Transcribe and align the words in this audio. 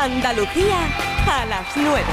Andalucía 0.00 0.78
a 1.26 1.44
las 1.46 1.76
9. 1.76 2.04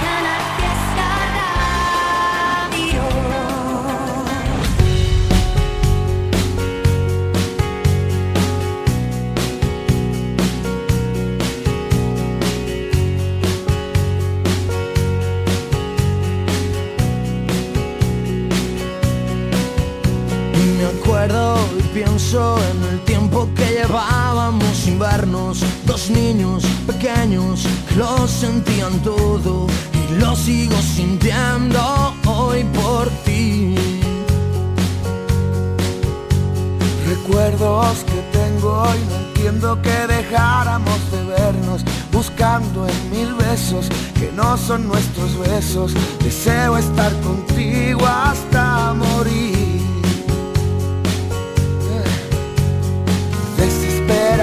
Pienso 21.96 22.58
en 22.72 22.84
el 22.92 23.00
tiempo 23.06 23.48
que 23.56 23.66
llevábamos 23.68 24.76
sin 24.76 25.00
vernos, 25.00 25.64
dos 25.86 26.10
niños 26.10 26.66
pequeños 26.86 27.66
que 27.88 27.96
lo 27.96 28.28
sentían 28.28 29.00
todo 29.02 29.66
y 29.94 30.20
lo 30.20 30.36
sigo 30.36 30.76
sintiendo 30.82 31.80
hoy 32.28 32.66
por 32.66 33.08
ti. 33.24 33.76
Recuerdos 37.08 38.04
que 38.04 38.38
tengo 38.38 38.82
hoy, 38.82 39.00
no 39.10 39.16
entiendo 39.28 39.82
que 39.82 39.98
dejáramos 40.08 41.00
de 41.12 41.24
vernos, 41.24 41.86
buscando 42.12 42.90
en 42.90 43.10
mil 43.10 43.34
besos 43.36 43.88
que 44.20 44.34
no 44.34 44.58
son 44.58 44.86
nuestros 44.86 45.38
besos. 45.38 45.94
Deseo 46.22 46.78
estar 46.78 47.14
contigo 47.22 48.06
hasta 48.06 48.94
morir. 48.96 49.45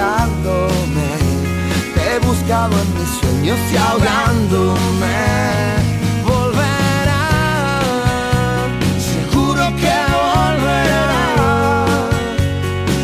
Desesperándome, 0.03 1.11
te 1.95 2.15
he 2.15 2.19
buscado 2.19 2.73
en 2.77 2.93
mis 2.99 3.09
sueños 3.19 3.57
y 3.71 3.77
ahogándome. 3.77 5.15
Volverá, 6.25 7.29
seguro 8.99 9.63
que 9.77 9.95
volverá. 10.19 11.45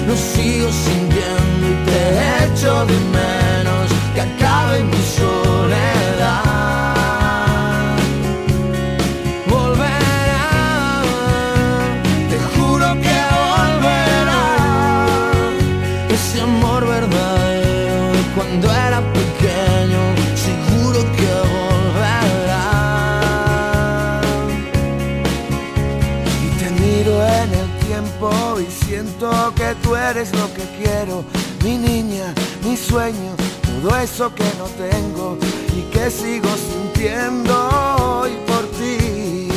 Lo 0.07 0.15
sigo 0.15 0.69
sintiendo 0.71 1.67
y 1.67 1.85
te 1.85 1.99
echo 2.45 2.85
de 2.85 2.99
menos 3.11 3.38
eres 30.09 30.31
lo 30.33 30.51
que 30.55 30.63
quiero, 30.81 31.23
mi 31.63 31.77
niña, 31.77 32.33
mi 32.63 32.75
sueño, 32.75 33.31
todo 33.61 33.95
eso 33.97 34.33
que 34.33 34.45
no 34.57 34.65
tengo 34.87 35.37
y 35.77 35.81
que 35.93 36.09
sigo 36.09 36.49
sintiendo 36.57 37.53
hoy 37.99 38.31
por 38.47 38.65
ti. 38.77 39.49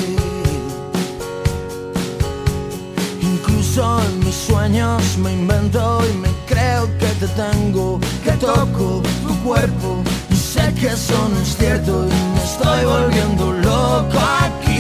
Incluso 3.22 4.02
en 4.02 4.18
mis 4.18 4.34
sueños 4.34 5.16
me 5.18 5.32
invento 5.32 6.00
y 6.12 6.18
me 6.18 6.28
creo 6.46 6.86
que 6.98 7.08
te 7.20 7.28
tengo, 7.28 7.98
que 8.22 8.32
toco 8.32 9.02
tu 9.26 9.34
cuerpo 9.42 10.02
y 10.30 10.36
sé 10.36 10.74
que 10.74 10.88
eso 10.88 11.28
no 11.32 11.40
es 11.40 11.56
cierto 11.56 12.04
y 12.06 12.34
me 12.34 12.44
estoy 12.44 12.84
volviendo 12.84 13.52
loco 13.52 14.18
aquí 14.42 14.71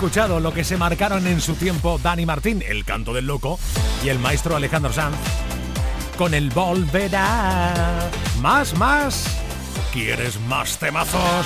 escuchado 0.00 0.40
lo 0.40 0.54
que 0.54 0.64
se 0.64 0.78
marcaron 0.78 1.26
en 1.26 1.42
su 1.42 1.56
tiempo 1.56 2.00
Dani 2.02 2.24
Martín, 2.24 2.64
el 2.66 2.86
canto 2.86 3.12
del 3.12 3.26
loco, 3.26 3.60
y 4.02 4.08
el 4.08 4.18
maestro 4.18 4.56
Alejandro 4.56 4.94
Sanz, 4.94 5.14
con 6.16 6.32
el 6.32 6.48
volverá. 6.48 8.08
Más, 8.40 8.74
más. 8.78 9.26
¿Quieres 9.92 10.40
más 10.48 10.78
temazos? 10.78 11.44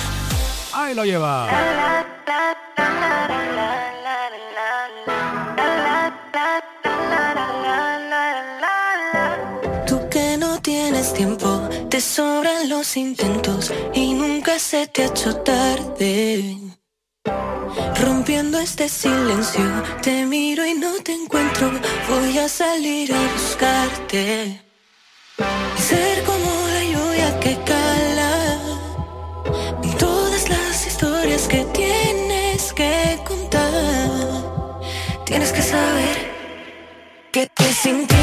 Ahí 0.73 0.95
lo 0.95 1.03
lleva. 1.03 1.49
Tú 9.85 9.99
que 10.09 10.37
no 10.37 10.61
tienes 10.61 11.13
tiempo, 11.13 11.67
te 11.89 11.99
sobran 11.99 12.69
los 12.69 12.95
intentos 12.95 13.73
y 13.93 14.13
nunca 14.13 14.57
se 14.59 14.87
te 14.87 15.03
ha 15.03 15.07
hecho 15.07 15.35
tarde. 15.41 16.55
Rompiendo 18.01 18.59
este 18.59 18.89
silencio, 18.89 19.63
te 20.01 20.25
miro 20.25 20.65
y 20.65 20.73
no 20.73 20.93
te 21.01 21.13
encuentro, 21.13 21.71
voy 22.09 22.37
a 22.37 22.49
salir 22.49 23.13
a 23.13 23.33
buscarte. 23.33 24.61
Y 25.77 25.81
ser 25.81 26.23
como 26.23 26.67
la 26.67 26.83
lluvia 26.83 27.39
que 27.39 27.57
cala, 27.65 28.59
en 29.83 29.97
todas 29.97 30.49
las 30.49 30.87
historias 30.87 31.47
que 31.47 31.63
tienes 31.73 32.73
que 32.73 33.17
contar. 33.25 34.11
Tienes 35.25 35.51
que 35.51 35.61
saber 35.61 36.17
que, 37.31 37.49
que 37.55 37.73
sin 37.73 38.14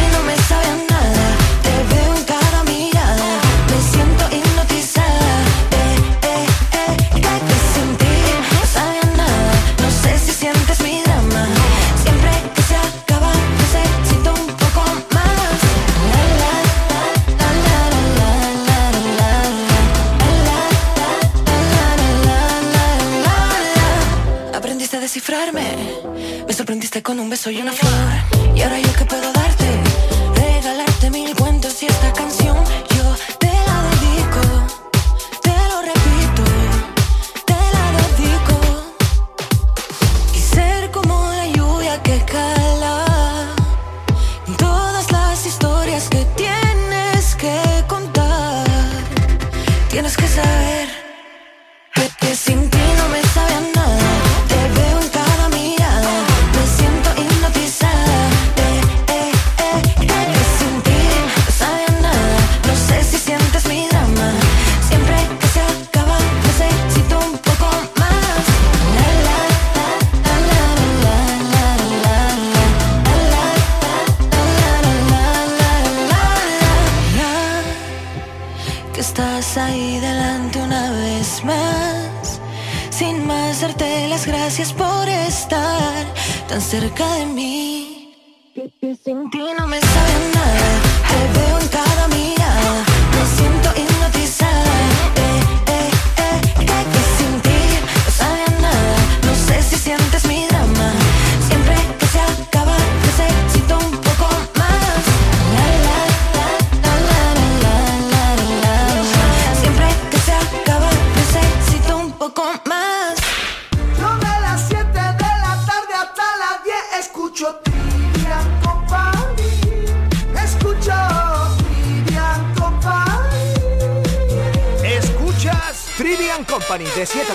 So 27.43 27.51
uniform. 27.51 27.92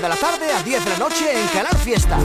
De 0.07 0.15
7 0.15 0.15
de 0.15 0.15
la 0.15 0.15
tarde 0.15 0.53
a 0.53 0.63
10 0.63 0.85
de 0.85 0.89
la 0.91 0.97
noche 0.97 1.25
en 1.33 1.47
Canal 1.47 1.75
Fiesta. 1.77 2.17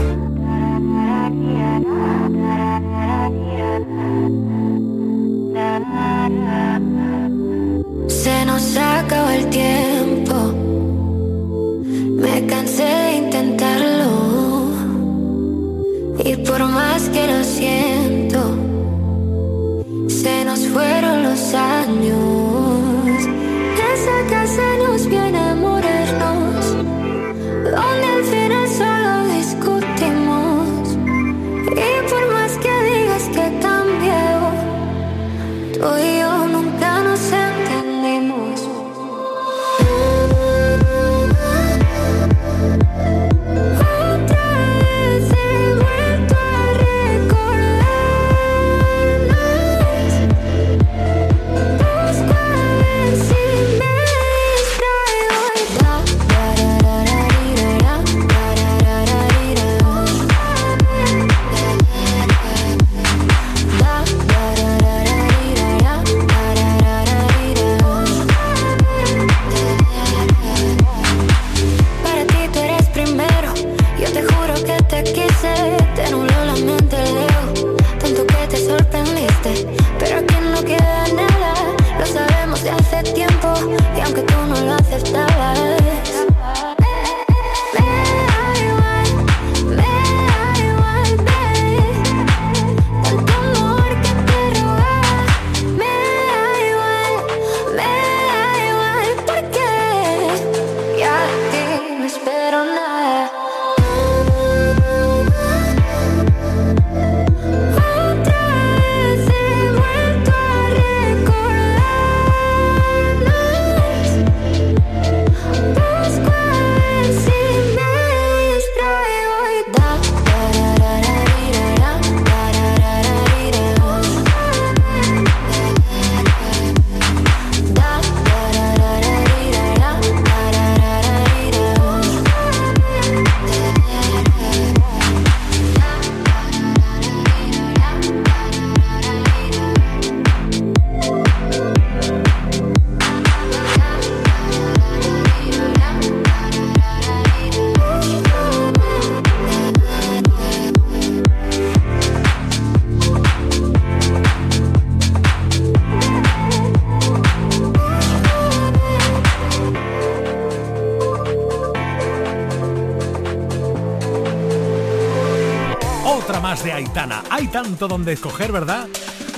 Hay 167.29 167.47
tanto 167.47 167.87
donde 167.87 168.13
escoger, 168.13 168.51
¿verdad? 168.51 168.87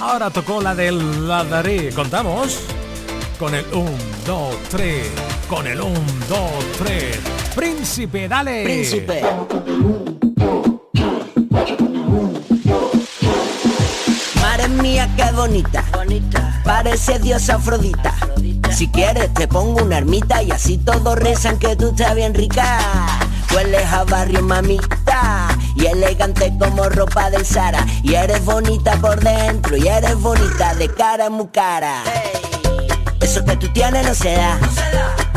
Ahora 0.02 0.30
tocó 0.30 0.62
la 0.62 0.76
del 0.76 1.26
Ladaré. 1.26 1.90
Contamos 1.92 2.60
con 3.40 3.56
el 3.56 3.66
1, 3.72 3.92
2, 4.26 4.56
3. 4.70 5.08
Con 5.48 5.66
el 5.66 5.80
1, 5.80 5.94
2, 6.28 6.40
3. 6.80 7.20
Príncipe, 7.56 8.28
dale. 8.28 8.64
Príncipe. 8.66 9.22
Madre 14.42 14.68
mía, 14.68 15.10
qué 15.16 15.32
bonita. 15.32 15.84
Parece 16.66 17.20
diosa 17.20 17.56
Afrodita. 17.56 18.14
Si 18.72 18.90
quieres 18.90 19.34
te 19.34 19.48
pongo 19.48 19.82
una 19.82 19.98
ermita 19.98 20.44
y 20.44 20.52
así 20.52 20.78
todos 20.78 21.18
rezan 21.18 21.58
que 21.58 21.78
tú 21.78 21.92
estás 21.92 22.16
bien 22.16 22.34
rica. 22.34 22.80
Hueles 23.54 23.86
a 23.86 24.04
barrio 24.04 24.42
mamita 24.42 24.95
y 25.76 25.86
elegante 25.86 26.54
como 26.60 26.90
ropa 26.90 27.30
del 27.30 27.46
Sara. 27.46 27.86
Y 28.04 28.16
eres 28.16 28.44
bonita 28.44 28.96
por 28.98 29.20
dentro 29.20 29.78
y 29.78 29.88
eres 29.88 30.20
bonita 30.20 30.74
de 30.76 30.88
cara 30.90 31.30
muy 31.30 31.48
cara. 31.48 32.04
Eso 33.22 33.44
que 33.44 33.56
tú 33.58 33.68
tienes 33.74 34.06
no 34.06 34.14
se 34.14 34.34
da, 34.34 34.60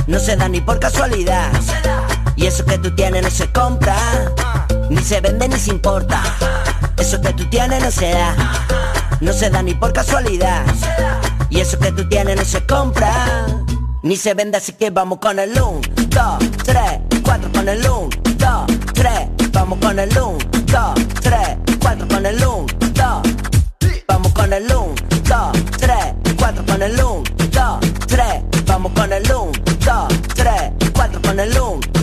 no 0.07 0.18
se 0.18 0.37
da. 0.37 0.49
Ni 0.49 0.61
por 0.61 0.78
casualidad. 0.78 1.50
Y 2.37 2.47
eso 2.47 2.64
que 2.64 2.78
tú 2.78 2.95
tienes 2.95 3.23
no 3.23 3.30
se 3.30 3.50
compra, 3.50 3.97
ni 4.90 5.02
se 5.02 5.21
vende 5.21 5.49
ni 5.49 5.59
se 5.59 5.71
importa. 5.71 6.23
Eso 6.97 7.21
que 7.21 7.33
tú 7.33 7.49
tienes 7.50 7.83
no 7.83 7.90
se 7.90 8.12
da, 8.12 8.35
no 9.21 9.33
se 9.33 9.50
da 9.50 9.62
ni 9.62 9.75
por 9.75 9.92
casualidad. 9.92 10.62
Y 11.50 11.61
eso 11.61 11.78
que 11.78 11.90
tú 11.92 12.09
tienes 12.09 12.37
no 12.37 12.45
se 12.45 12.64
compra, 12.66 13.47
ni 14.02 14.16
se 14.16 14.35
vende, 14.35 14.59
así 14.59 14.73
que 14.75 14.90
vamos 14.90 15.18
con 15.18 15.38
el 15.38 15.50
1, 15.50 15.80
2, 16.09 16.38
3, 16.64 16.83
4 17.25 17.52
con 17.52 17.68
el 17.68 17.78
1, 17.80 18.09
2, 18.37 18.49
3, 18.95 19.12
vamos 19.59 19.79
con 19.81 19.99
el 19.99 20.09
1, 20.11 20.38
2, 20.67 20.95
3, 21.21 21.37
4 21.81 22.09
con 22.09 22.27
el 22.27 22.37
1, 22.37 22.67
2, 22.95 23.23
vamos 24.07 24.33
con 24.33 24.53
el 24.53 24.65
1, 24.65 24.95
2, 25.25 25.53
3, 25.79 25.97
4 26.38 26.65
con 26.65 26.83
el 26.83 26.93
1, 26.93 27.23
2, 27.50 27.81
3, 28.07 28.25
vamos 28.67 28.93
con 28.93 29.12
el 29.12 29.25
1, 29.25 29.53
2, 29.85 30.09
3, 30.37 30.53
4 30.95 31.23
con 31.23 31.41
el 31.41 31.50
1, 31.50 31.81
2. 31.93 31.98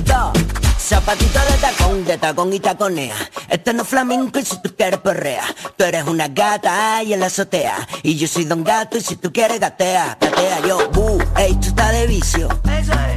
Zapatito 1.06 1.40
de 1.40 1.58
tacón, 1.60 2.06
de 2.06 2.18
tacón 2.18 2.54
y 2.54 2.60
taconea. 2.60 3.16
Este 3.48 3.74
no 3.76 3.84
es 3.84 3.88
flamenco 3.88 4.40
y 4.40 4.44
si 4.44 4.60
tú 4.60 4.74
quieres 4.76 5.00
perrea. 5.02 5.44
Tú 5.78 5.84
eres 5.84 6.04
una 6.06 6.30
gata 6.30 7.04
y 7.04 7.14
en 7.14 7.20
la 7.20 7.28
azotea. 7.28 7.88
Y 8.02 8.16
yo 8.16 8.28
soy 8.28 8.46
don 8.46 8.64
gato 8.64 8.98
y 8.98 9.02
si 9.02 9.16
tú 9.16 9.32
quieres 9.32 9.60
gatea, 9.60 10.18
gatea 10.20 10.62
yo. 10.68 10.90
Bu, 10.90 11.20
ey, 11.38 11.54
tú 11.58 11.68
estás 11.68 11.92
de 11.92 12.08
vicio. 12.08 12.50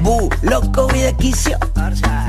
Bu, 0.02 0.28
loco 0.42 0.87
y 0.95 0.99
de 0.99 1.16
quicio. 1.16 1.59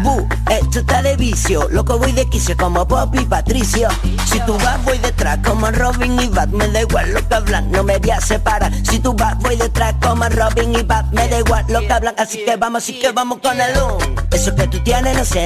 Bu, 0.03 0.25
esto 0.49 0.79
está 0.79 1.01
de 1.01 1.15
vicio 1.17 1.67
Loco 1.69 1.97
voy 1.97 2.11
de 2.13 2.27
quicio 2.29 2.55
como 2.55 2.85
Bob 2.85 3.13
y 3.19 3.25
Patricio 3.25 3.89
Si 4.25 4.39
tú 4.41 4.57
vas 4.59 4.83
voy 4.85 4.97
detrás 4.99 5.39
como 5.45 5.69
Robin 5.71 6.19
y 6.19 6.27
Bat 6.27 6.49
Me 6.49 6.67
da 6.69 6.81
igual 6.81 7.13
lo 7.13 7.27
que 7.27 7.35
hablan, 7.35 7.71
no 7.71 7.83
me 7.83 7.97
voy 7.97 8.11
a 8.11 8.21
separar 8.21 8.71
Si 8.89 8.99
tú 8.99 9.13
vas 9.13 9.37
voy 9.39 9.57
detrás 9.57 9.95
como 10.01 10.27
Robin 10.29 10.73
y 10.73 10.83
Bat 10.83 11.11
Me 11.11 11.27
da 11.27 11.39
igual 11.39 11.65
lo 11.67 11.81
que 11.81 11.91
hablan, 11.91 12.15
así 12.17 12.45
que 12.45 12.55
vamos, 12.55 12.83
así 12.83 12.99
que 12.99 13.11
vamos 13.11 13.39
con 13.39 13.59
el 13.59 13.77
un 13.77 14.15
Eso 14.31 14.55
que 14.55 14.67
tú 14.67 14.79
tienes 14.83 15.17
no 15.17 15.25
se 15.25 15.45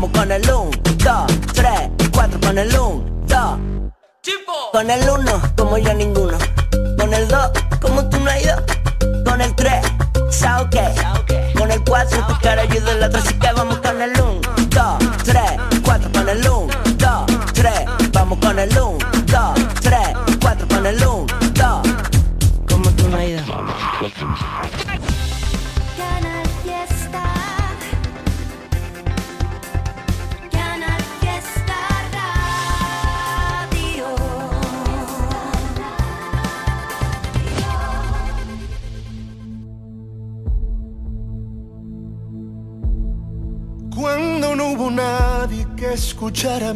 vamos 0.00 0.18
con 0.18 0.32
el 0.32 0.42
1, 0.42 0.70
2, 1.04 1.52
3, 1.52 1.70
4 2.14 2.40
con 2.40 2.58
el 2.58 2.68
1, 2.68 3.04
2. 3.26 3.38
Con 4.72 4.90
el 4.90 5.10
1, 5.10 5.42
como 5.58 5.76
yo 5.76 5.92
ninguno. 5.92 6.38
Con 6.98 7.12
el 7.12 7.28
2, 7.28 7.50
como 7.82 8.08
tú 8.08 8.18
no 8.20 8.30
hay 8.30 8.44
dos. 8.44 8.62
Con 9.26 9.42
el 9.42 9.54
3, 9.54 9.74
sa 10.30 10.62
ok. 10.62 10.76
Con 11.54 11.70
el 11.70 11.84
4, 11.84 12.26
tu 12.26 12.38
cara 12.40 12.62
ayuda 12.62 12.92
el 12.92 13.02
otro, 13.02 13.18
así 13.18 13.34
que 13.34 13.52
vamos 13.52 13.76
con 13.80 14.00
el 14.00 14.12
1, 14.12 14.40
2, 14.70 14.99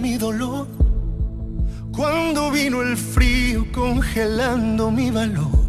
mi 0.04 0.18
dolor, 0.18 0.66
cuando 1.90 2.50
vino 2.50 2.82
el 2.82 2.94
frío 2.94 3.64
congelando 3.73 4.90
mi 4.90 5.11
valor, 5.11 5.64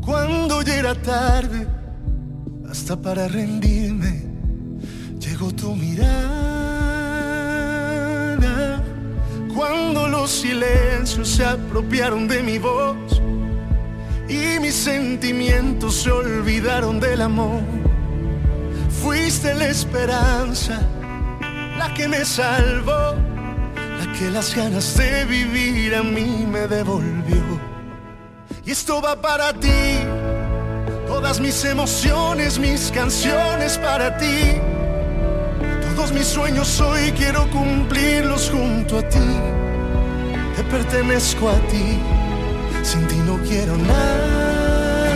cuando 0.00 0.62
ya 0.62 0.76
era 0.76 0.94
tarde 0.94 1.66
hasta 2.70 2.94
para 2.94 3.26
rendirme, 3.26 4.22
llegó 5.18 5.52
tu 5.52 5.74
mirada, 5.74 6.00
cuando 9.52 10.06
los 10.06 10.30
silencios 10.30 11.28
se 11.28 11.44
apropiaron 11.44 12.28
de 12.28 12.44
mi 12.44 12.58
voz 12.58 13.20
y 14.28 14.60
mis 14.60 14.74
sentimientos 14.76 15.96
se 15.96 16.12
olvidaron 16.12 17.00
del 17.00 17.22
amor. 17.22 17.60
Fuiste 19.02 19.52
la 19.52 19.66
esperanza, 19.66 20.80
la 21.76 21.92
que 21.92 22.06
me 22.06 22.24
salvó, 22.24 23.31
que 24.22 24.30
las 24.30 24.54
ganas 24.54 24.96
de 24.96 25.24
vivir 25.24 25.96
a 25.96 26.02
mí 26.02 26.46
me 26.46 26.68
devolvió. 26.68 27.44
Y 28.64 28.70
esto 28.70 29.02
va 29.02 29.20
para 29.20 29.52
ti, 29.52 29.98
todas 31.08 31.40
mis 31.40 31.64
emociones, 31.64 32.56
mis 32.58 32.92
canciones 32.92 33.78
para 33.78 34.16
ti. 34.16 34.60
Todos 35.96 36.12
mis 36.12 36.26
sueños 36.26 36.80
hoy 36.80 37.12
quiero 37.12 37.50
cumplirlos 37.50 38.50
junto 38.50 38.98
a 38.98 39.08
ti. 39.08 39.30
Te 40.56 40.62
pertenezco 40.64 41.48
a 41.48 41.58
ti, 41.72 41.98
sin 42.84 43.06
ti 43.08 43.16
no 43.26 43.38
quiero 43.48 43.76
nada. 43.76 45.08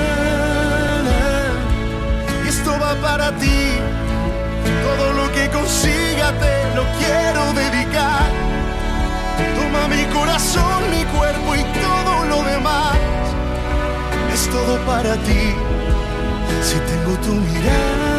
Y 2.45 2.49
esto 2.49 2.73
va 2.73 2.95
para 2.97 3.31
ti. 3.39 3.61
Todo 4.87 5.13
lo 5.13 5.33
que 5.33 5.49
consiga 5.51 6.33
te 6.43 6.55
lo 6.75 6.85
quiero 6.99 7.53
dedicar. 7.53 8.46
Toma 9.57 9.89
mi 9.89 10.05
corazón, 10.07 10.91
mi 10.91 11.05
cuerpo 11.17 11.55
y 11.55 11.63
todo 11.81 12.25
lo 12.27 12.43
demás. 12.43 12.97
Es 14.33 14.49
todo 14.51 14.79
para 14.87 15.15
ti. 15.17 15.55
Si 16.63 16.77
tengo 16.91 17.13
tu 17.25 17.33
mirada, 17.33 18.13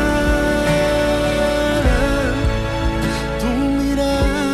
tu 3.42 3.48
mirada. 3.80 4.46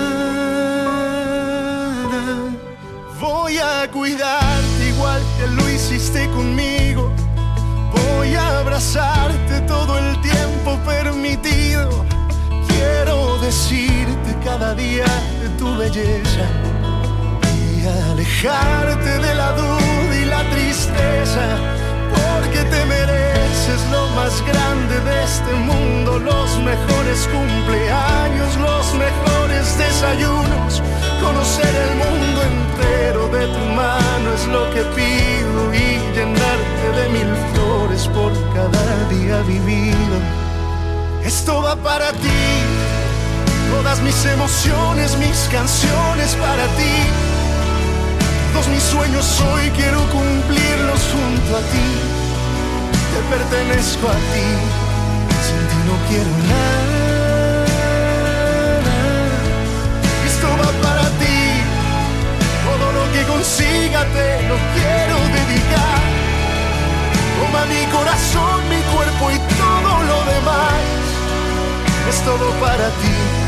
Voy 3.20 3.58
a 3.58 3.89
cuidarte 3.91 4.89
igual 4.89 5.22
que 5.38 5.48
lo 5.48 5.70
hiciste 5.70 6.27
conmigo. 6.29 6.42
Y 15.85 15.91
alejarte 18.11 19.19
de 19.19 19.35
la 19.35 19.51
duda 19.51 20.15
y 20.15 20.23
la 20.25 20.49
tristeza. 20.49 21.57
Porque 22.09 22.63
te 22.63 22.85
mereces 22.85 23.85
lo 23.91 24.07
más 24.15 24.41
grande 24.45 25.01
de 25.01 25.23
este 25.23 25.53
mundo, 25.53 26.17
los 26.19 26.57
mejores 26.59 27.27
cumpleaños, 27.27 28.55
los 28.57 28.93
mejores 28.93 29.77
desayunos. 29.77 30.81
Conocer 31.21 31.75
el 31.75 31.97
mundo 31.97 32.43
entero 32.43 33.27
de 33.27 33.45
tu 33.47 33.59
mano 33.75 34.33
es 34.35 34.47
lo 34.47 34.69
que 34.73 34.83
pido 34.95 35.73
y 35.73 35.99
llenarte 36.15 36.91
de 36.95 37.09
mil 37.09 37.35
flores 37.53 38.07
por 38.07 38.31
cada 38.53 39.09
día 39.09 39.41
vivido. 39.41 40.17
Esto 41.25 41.61
va 41.61 41.75
para 41.75 42.13
ti, 42.13 42.63
todas 43.83 44.01
mis 44.01 44.25
emociones, 44.25 45.17
mis 45.17 45.37
canciones 45.51 46.35
para 46.35 46.65
ti. 46.77 46.95
Todos 48.53 48.67
mis 48.67 48.83
sueños 48.83 49.25
hoy 49.41 49.69
quiero 49.71 49.99
cumplirlos 50.09 51.01
junto 51.11 51.57
a 51.57 51.61
ti. 51.71 51.89
Te 53.11 53.19
pertenezco 53.35 54.07
a 54.07 54.17
ti, 54.31 54.47
sin 55.45 55.61
ti 55.69 55.79
no 55.87 55.95
quiero 56.07 56.31
nada. 56.47 56.93
Esto 60.29 60.47
va 60.61 60.69
para 60.87 61.07
ti, 61.21 61.39
todo 62.65 62.85
lo 62.97 63.03
que 63.11 63.21
consiga 63.33 64.05
te 64.17 64.29
lo 64.47 64.55
quiero 64.75 65.15
dedicar. 65.37 66.01
Toma 67.37 67.65
mi 67.65 67.83
corazón, 67.91 68.57
mi 68.69 68.81
cuerpo 68.95 69.23
y 69.31 69.37
todo 69.61 69.91
lo 70.09 70.19
demás. 70.33 70.81
Es 72.09 72.19
todo 72.23 72.49
para 72.59 72.87
ti, 73.01 73.42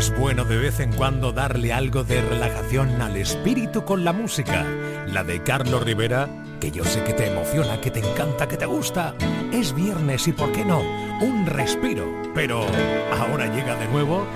Es 0.00 0.18
bueno 0.18 0.46
de 0.46 0.56
vez 0.56 0.80
en 0.80 0.94
cuando 0.94 1.30
darle 1.30 1.74
algo 1.74 2.04
de 2.04 2.22
relajación 2.22 3.02
al 3.02 3.18
espíritu 3.18 3.84
con 3.84 4.02
la 4.02 4.14
música. 4.14 4.64
La 5.06 5.24
de 5.24 5.42
Carlos 5.42 5.84
Rivera, 5.84 6.26
que 6.58 6.70
yo 6.70 6.86
sé 6.86 7.04
que 7.04 7.12
te 7.12 7.26
emociona, 7.26 7.82
que 7.82 7.90
te 7.90 7.98
encanta, 7.98 8.48
que 8.48 8.56
te 8.56 8.64
gusta. 8.64 9.14
Es 9.52 9.74
viernes 9.74 10.26
y, 10.26 10.32
¿por 10.32 10.52
qué 10.52 10.64
no? 10.64 10.80
Un 11.20 11.44
respiro. 11.44 12.06
Pero 12.34 12.64
ahora 13.12 13.54
llega 13.54 13.76
de 13.76 13.88
nuevo 13.88 14.26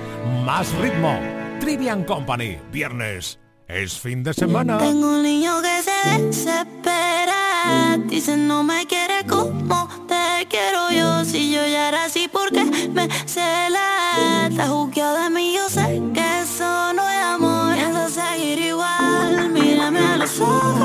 más 0.45 0.71
ritmo. 0.75 1.19
Trivian 1.59 2.03
Company, 2.03 2.59
viernes. 2.71 3.39
Es 3.67 3.99
fin 3.99 4.21
de 4.21 4.35
semana. 4.35 4.77
Tengo 4.77 5.15
un 5.15 5.23
niño 5.23 5.63
que 5.63 5.81
se 5.81 6.21
desespera. 6.21 7.97
Dice 8.05 8.37
no 8.37 8.61
me 8.61 8.85
quiere 8.85 9.25
como 9.27 10.04
te 10.45 10.57
quiero 10.57 10.91
yo. 10.91 11.25
Si 11.25 11.51
yo 11.51 11.61
ya 11.65 11.89
era 11.89 12.05
así, 12.05 12.27
porque 12.31 12.63
me 12.63 13.07
cela? 13.25 14.47
Está 14.49 14.67
juzgado 14.67 15.23
de 15.23 15.29
mí, 15.29 15.53
yo 15.53 15.69
sé 15.69 16.01
que 16.13 16.41
eso 16.41 16.93
no 16.93 17.09
es 17.09 17.23
amor. 17.23 17.75
Piensa 17.75 18.09
seguir 18.09 18.59
igual. 18.59 19.49
Mírame 19.49 19.99
a 19.99 20.17
los 20.17 20.39
ojos 20.39 20.84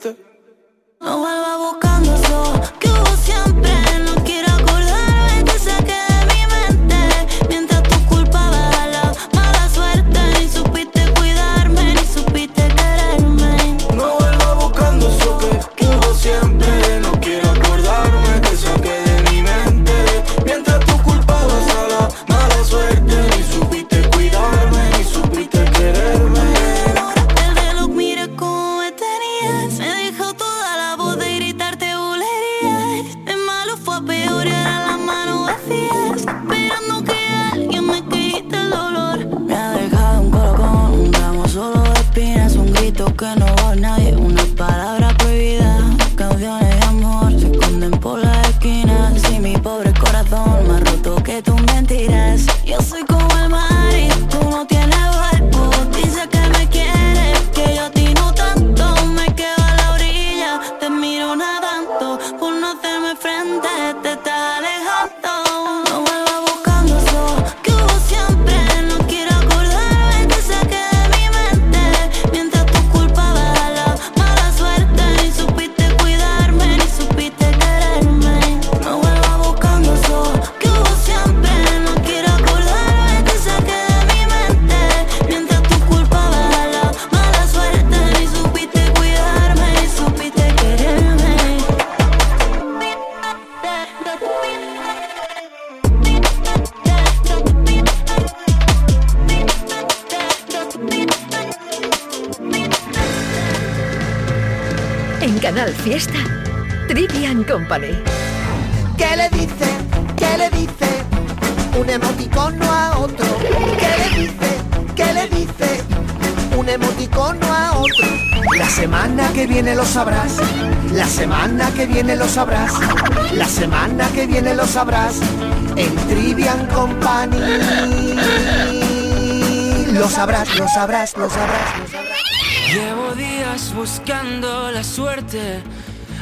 The. 0.00 0.29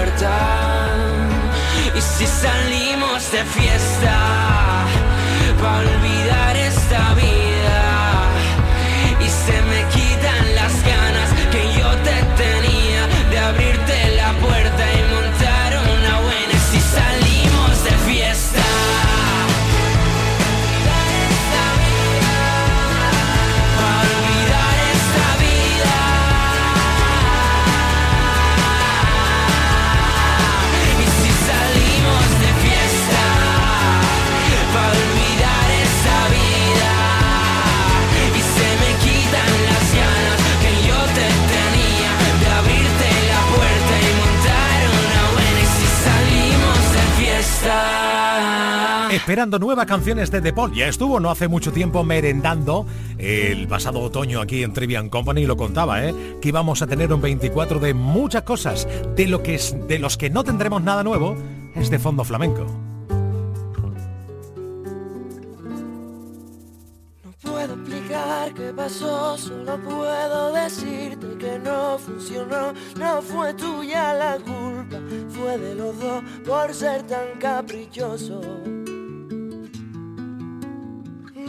libertad. 0.00 0.96
Y 1.94 2.00
si 2.00 2.26
salimos 2.26 3.30
de 3.32 3.44
fiesta, 3.44 4.86
para 5.60 5.88
olvidar 5.88 6.59
esperando 49.30 49.60
nuevas 49.60 49.86
canciones 49.86 50.28
de 50.32 50.40
The 50.40 50.52
Paul. 50.52 50.74
Ya 50.74 50.88
estuvo 50.88 51.20
no 51.20 51.30
hace 51.30 51.46
mucho 51.46 51.70
tiempo 51.70 52.02
merendando 52.02 52.84
el 53.16 53.68
pasado 53.68 54.00
otoño 54.00 54.40
aquí 54.40 54.64
en 54.64 54.72
Trivian 54.72 55.08
Company 55.08 55.42
y 55.42 55.46
lo 55.46 55.56
contaba, 55.56 56.04
¿eh? 56.04 56.12
que 56.42 56.48
íbamos 56.48 56.82
a 56.82 56.88
tener 56.88 57.12
un 57.12 57.20
24 57.20 57.78
de 57.78 57.94
muchas 57.94 58.42
cosas. 58.42 58.88
De, 59.14 59.28
lo 59.28 59.40
que 59.44 59.54
es, 59.54 59.76
de 59.86 60.00
los 60.00 60.16
que 60.16 60.30
no 60.30 60.42
tendremos 60.42 60.82
nada 60.82 61.04
nuevo 61.04 61.36
es 61.76 61.90
de 61.90 62.00
fondo 62.00 62.24
flamenco. 62.24 62.66
qué 68.56 68.72
pasó, 68.74 69.38
solo 69.38 69.78
puedo 69.78 70.52
decirte 70.52 71.38
que 71.38 71.56
no 71.60 71.98
funcionó, 71.98 72.72
no 72.96 73.22
fue 73.22 73.54
tuya 73.54 74.12
la 74.12 74.38
culpa, 74.38 74.98
fue 75.28 75.56
de 75.56 75.76
los 75.76 75.96
dos 76.00 76.24
por 76.44 76.74
ser 76.74 77.04
tan 77.04 77.38
caprichoso. 77.38 78.79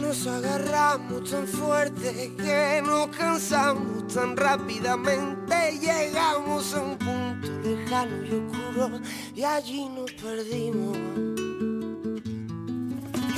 Nos 0.02 0.26
agarramos 0.26 1.30
tan 1.30 1.46
fuerte 1.46 2.34
que 2.36 2.82
nos 2.84 3.06
cansamos 3.16 4.12
tan 4.12 4.36
rápidamente, 4.36 5.78
llegamos 5.78 6.74
a 6.74 6.82
un 6.82 6.98
punto 6.98 7.48
lejano 7.62 8.16
y 8.24 8.34
oscuro 8.34 9.00
y 9.32 9.44
allí 9.44 9.88
nos 9.88 10.10
perdimos. 10.12 10.98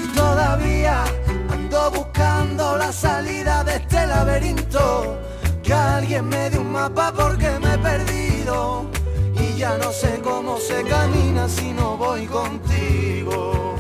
Y 0.03 0.07
todavía 0.17 1.05
ando 1.51 1.91
buscando 1.91 2.79
la 2.79 2.91
salida 2.91 3.63
de 3.63 3.77
este 3.77 4.07
laberinto. 4.07 5.19
Que 5.63 5.75
alguien 5.75 6.27
me 6.29 6.49
dé 6.49 6.59
un 6.59 6.73
mapa 6.73 7.13
porque 7.13 7.59
me 7.61 7.75
he 7.75 7.79
perdido. 7.79 8.87
Y 9.35 9.59
ya 9.59 9.77
no 9.77 9.93
sé 9.93 10.19
cómo 10.25 10.57
se 10.57 10.83
camina 10.85 11.47
si 11.47 11.73
no 11.73 11.99
voy 11.99 12.27
contigo. 12.27 13.77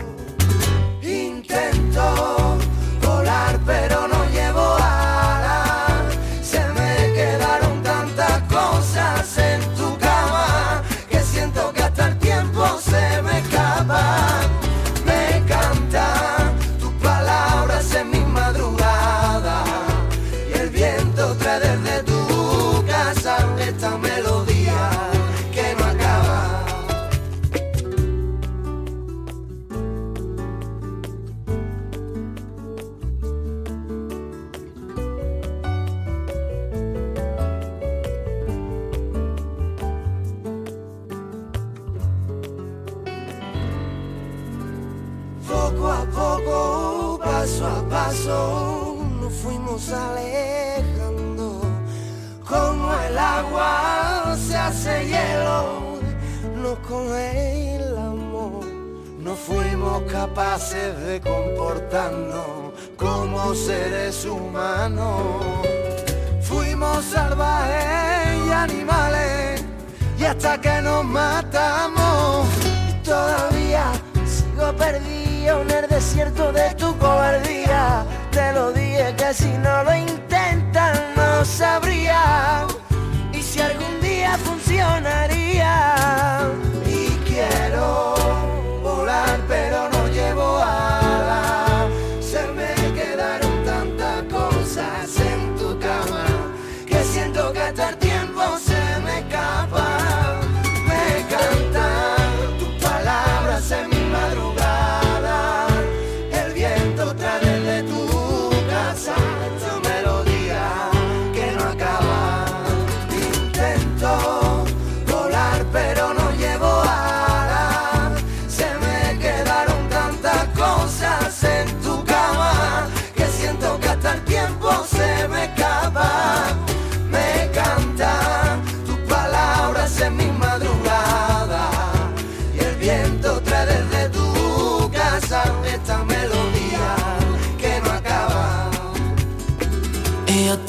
Intento 1.02 2.58
volar 3.04 3.58
pero 3.66 3.93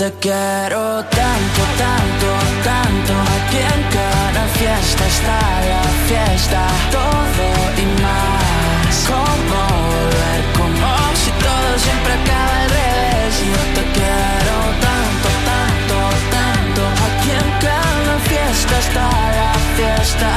te 0.05 0.13
quiero 0.19 1.03
tanto, 1.05 1.61
tanto, 1.83 2.29
tanto. 2.63 3.13
Aquí 3.37 3.57
en 3.57 3.81
cada 3.97 4.43
fiesta 4.59 5.03
está 5.07 5.39
la 5.71 5.83
fiesta 6.07 6.61
Todo 6.91 7.47
y 7.83 7.85
más. 8.03 8.95
Como 9.09 9.61
volver, 9.93 10.41
como 10.57 10.89
si 11.21 11.31
todo 11.45 11.69
siempre 11.85 12.13
acaba 12.21 12.55
al 12.63 12.69
revés. 12.79 13.33
Yo 13.51 13.61
te 13.77 13.83
quiero 13.97 14.55
tanto, 14.87 15.27
tanto, 15.51 15.97
tanto. 16.35 16.81
Aquí 17.07 17.31
en 17.43 17.49
cada 17.65 18.15
fiesta 18.29 18.73
está 18.85 19.05
la 19.41 19.53
fiesta. 19.77 20.31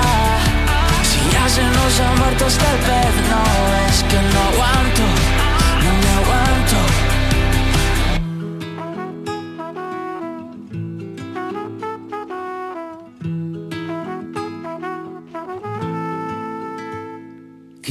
Si 1.09 1.21
ya 1.35 1.45
se 1.57 1.65
nos 1.77 1.93
ha 2.01 2.11
muerto 2.21 2.45
pez 2.47 3.15
No 3.33 3.43
es 3.87 3.97
que 4.11 4.21
no 4.33 4.41
aguanto, 4.51 5.05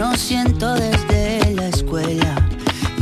lo 0.00 0.16
siento 0.16 0.72
desde 0.76 1.54
la 1.54 1.68
escuela 1.68 2.34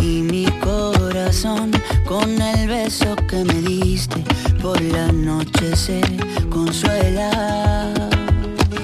y 0.03 0.21
mi 0.21 0.47
corazón 0.59 1.71
con 2.05 2.43
el 2.43 2.67
beso 2.67 3.15
que 3.29 3.45
me 3.45 3.55
diste 3.63 4.25
por 4.61 4.81
la 4.81 5.13
noche 5.13 5.77
se 5.77 6.01
consuela. 6.51 7.31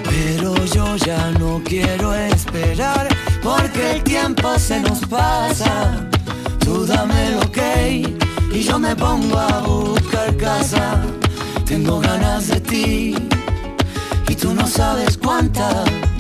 Pero 0.05 0.55
yo 0.67 0.95
ya 0.95 1.33
no 1.41 1.61
quiero 1.65 2.15
esperar 2.15 3.09
porque 3.43 3.97
el 3.97 4.05
tiempo 4.05 4.61
se 4.61 4.79
nos 4.79 5.01
pasa. 5.01 6.09
Tú 6.61 6.87
dame 6.87 7.33
lo 7.33 7.51
que 7.51 8.15
y 8.53 8.63
yo 8.63 8.79
me 8.79 8.95
pongo 8.95 9.41
a 9.41 9.59
buscar 9.63 10.37
casa. 10.37 11.03
Tengo 11.67 11.99
ganas 11.99 12.47
de 12.47 12.61
ti 12.61 13.17
y 14.29 14.35
tú 14.37 14.55
no 14.55 14.69
sabes 14.69 15.19
cuántas. 15.19 16.14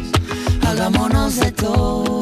Hagámonos 0.76 1.36
de 1.36 1.52
todo. 1.52 2.20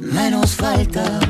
Menos 0.00 0.54
falta. 0.54 1.20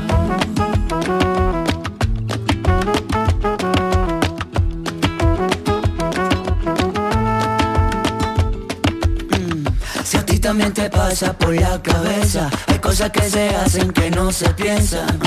también 10.45 10.73
te 10.73 10.87
pasa 10.91 11.33
por 11.33 11.55
la 11.55 11.81
cabeza. 11.81 12.51
Hay 12.67 12.77
cosas 12.77 13.09
que 13.09 13.27
se 13.27 13.49
hacen 13.55 13.91
que 13.91 14.11
no 14.11 14.31
se 14.31 14.47
piensan. 14.51 15.19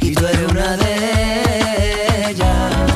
y 0.00 0.12
tú 0.12 0.26
eres 0.26 0.50
una 0.50 0.76
de 0.76 2.30
ellas. 2.30 2.95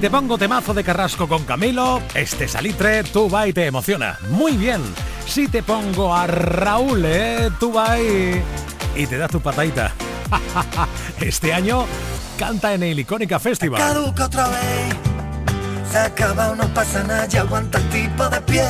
Te 0.00 0.10
pongo 0.10 0.38
temazo 0.38 0.72
de 0.74 0.84
Carrasco 0.84 1.28
con 1.28 1.44
Camilo, 1.44 2.00
este 2.14 2.46
salitre 2.46 3.02
tú 3.02 3.28
va 3.28 3.48
y 3.48 3.52
te 3.52 3.66
emociona. 3.66 4.16
Muy 4.30 4.56
bien. 4.56 4.80
Si 5.26 5.48
te 5.48 5.60
pongo 5.62 6.14
a 6.14 6.28
Raúl, 6.28 7.04
¿eh? 7.04 7.50
tú 7.58 7.72
va 7.72 7.98
y, 7.98 8.40
y 8.94 9.06
te 9.08 9.18
das 9.18 9.28
tu 9.28 9.40
patadita. 9.40 9.92
este 11.20 11.52
año 11.52 11.84
canta 12.38 12.74
en 12.74 12.84
el 12.84 13.00
Icónica 13.00 13.40
Festival. 13.40 13.80
Caduca 13.80 14.26
otra 14.26 14.48
vez. 14.48 14.94
Se 15.90 15.98
acaba, 15.98 16.54
no 16.54 16.72
pasa 16.72 17.02
nada, 17.02 17.26
ya 17.26 17.40
aguanta 17.40 17.78
el 17.78 17.88
tipo 17.88 18.28
de 18.28 18.40
pie. 18.42 18.64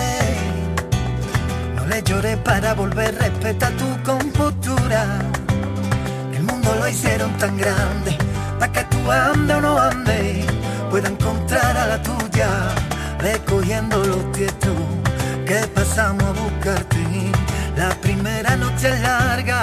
No 1.77 1.87
le 1.87 2.03
lloré 2.05 2.39
para 2.39 2.73
volver, 2.73 3.15
respeta 3.17 3.71
tu 3.73 4.03
compostura. 4.03 5.21
El 6.35 6.43
mundo 6.43 6.75
lo 6.75 6.89
hicieron 6.89 7.31
tan 7.37 7.59
grande 7.59 8.17
para 8.59 8.73
que 8.73 8.85
tú 8.85 9.11
ande 9.11 9.55
o 9.55 9.61
no 9.61 9.79
ande, 9.79 10.45
pueda 10.91 11.09
encontrar 11.09 11.77
a 11.77 11.87
la 11.87 12.03
tuya, 12.03 12.49
recogiendo 13.19 14.03
los 14.05 14.33
tietos 14.33 14.77
que 15.47 15.67
pasamos 15.75 16.25
a 16.25 16.33
buscarte. 16.33 16.99
La 17.77 17.91
primera 18.01 18.57
noche 18.57 18.89
es 18.89 19.01
larga, 19.01 19.61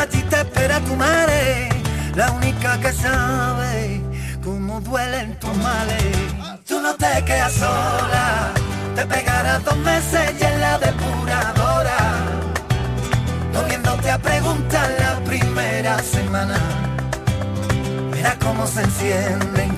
allí 0.00 0.22
te 0.22 0.36
espera 0.36 0.78
tu 0.80 0.94
madre, 0.94 1.68
la 2.14 2.30
única 2.32 2.78
que 2.78 2.92
sabe 2.92 4.00
cómo 4.44 4.80
duelen 4.80 5.36
tus 5.40 5.56
males. 5.56 6.14
Tú 6.66 6.80
no 6.80 6.94
te 6.94 7.24
quedas 7.24 7.52
sola, 7.54 8.52
te 8.94 9.04
pegarás 9.06 9.64
dos 9.64 9.76
meses 9.78 10.34
y 10.40 10.44
en 10.44 10.60
la 10.60 10.78
depuradora, 10.78 11.98
volviéndote 13.52 14.10
a 14.10 14.18
preguntar 14.18 14.88
la 15.00 15.24
primera 15.24 15.98
semana 16.02 16.58
Verá 18.18 18.36
cómo 18.40 18.66
se 18.66 18.82
encienden, 18.82 19.70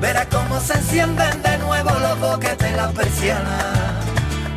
verá 0.00 0.26
cómo 0.28 0.58
se 0.60 0.74
encienden 0.74 1.42
de 1.42 1.58
nuevo 1.58 1.90
los 1.90 2.18
boquetes 2.18 2.70
de 2.70 2.76
la 2.76 2.88
persiana. 2.90 4.00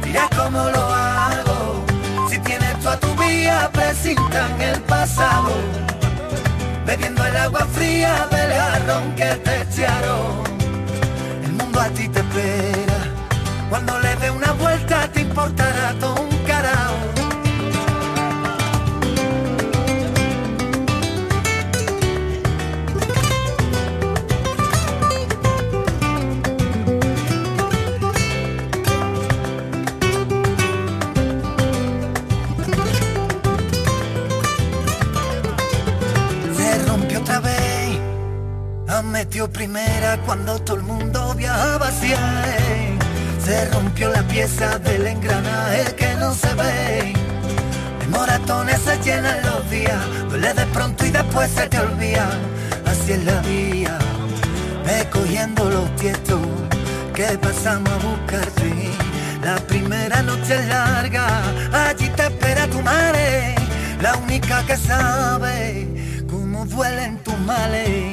Dirás 0.04 0.30
cómo 0.36 0.70
lo 0.70 0.94
hago, 0.94 1.86
si 2.30 2.40
tienes 2.40 2.80
tú 2.80 2.90
a 2.90 2.98
tu 3.00 3.14
vía, 3.16 3.70
presintan 3.72 4.62
el 4.62 4.80
pasado. 4.82 5.52
Bebiendo 6.86 7.26
el 7.26 7.36
agua 7.36 7.66
fría 7.74 8.28
del 8.32 8.52
jarrón 8.54 9.16
que 9.16 9.36
te 9.46 9.62
echaron. 9.62 10.44
El 11.44 11.52
mundo 11.54 11.80
a 11.80 11.88
ti 11.90 12.08
te 12.08 12.20
espera, 12.20 13.00
cuando 13.70 14.00
le 14.00 14.16
dé 14.16 14.32
una 14.32 14.52
vuelta 14.54 15.08
te 15.12 15.22
importará 15.22 15.73
primera 39.42 40.18
cuando 40.26 40.60
todo 40.60 40.78
el 40.78 40.84
mundo 40.84 41.34
viajaba 41.34 41.88
hacia 41.88 42.18
él. 42.56 43.00
Se 43.44 43.66
rompió 43.72 44.10
la 44.10 44.22
pieza 44.28 44.78
del 44.78 45.08
engranaje 45.08 45.96
que 45.96 46.14
no 46.16 46.34
se 46.36 46.54
ve. 46.54 47.14
De 48.00 48.08
moratones 48.10 48.80
se 48.82 48.96
llenan 49.02 49.42
los 49.44 49.70
días, 49.72 50.00
duele 50.30 50.54
de 50.54 50.66
pronto 50.68 51.04
y 51.06 51.10
después 51.10 51.50
se 51.50 51.68
te 51.68 51.80
olvida. 51.80 52.30
Así 52.86 53.14
es 53.14 53.24
la 53.24 53.42
vida, 53.42 53.98
ve 54.86 55.10
cogiendo 55.10 55.68
los 55.68 55.96
tietos 55.96 56.40
que 57.16 57.38
pasamos 57.40 57.90
a 57.90 57.98
buscarte. 58.08 58.92
La 59.44 59.56
primera 59.68 60.22
noche 60.22 60.56
es 60.56 60.68
larga, 60.68 61.26
allí 61.88 62.08
te 62.10 62.24
espera 62.24 62.68
tu 62.68 62.82
madre, 62.82 63.56
la 64.00 64.16
única 64.18 64.64
que 64.68 64.78
sabe 64.78 65.88
cómo 66.30 66.66
duelen 66.66 67.18
tus 67.24 67.38
males 67.40 68.13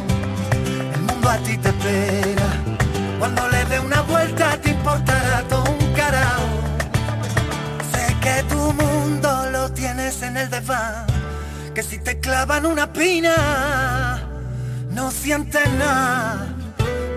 cuando 1.21 1.29
a 1.29 1.37
ti 1.37 1.57
te 1.57 1.69
espera. 1.69 2.49
Cuando 3.19 3.47
le 3.49 3.65
dé 3.65 3.79
una 3.79 4.01
vuelta 4.01 4.57
te 4.57 4.71
importará 4.71 5.43
todo 5.47 5.63
un 5.71 5.93
carajo. 5.93 6.47
Sé 7.91 8.15
que 8.21 8.43
tu 8.43 8.73
mundo 8.73 9.49
lo 9.51 9.71
tienes 9.71 10.21
en 10.21 10.37
el 10.37 10.49
desván, 10.49 11.05
que 11.75 11.83
si 11.83 11.99
te 11.99 12.19
clavan 12.19 12.65
una 12.65 12.83
espina 12.83 14.21
no 14.89 15.11
sientes 15.11 15.69
nada. 15.73 16.47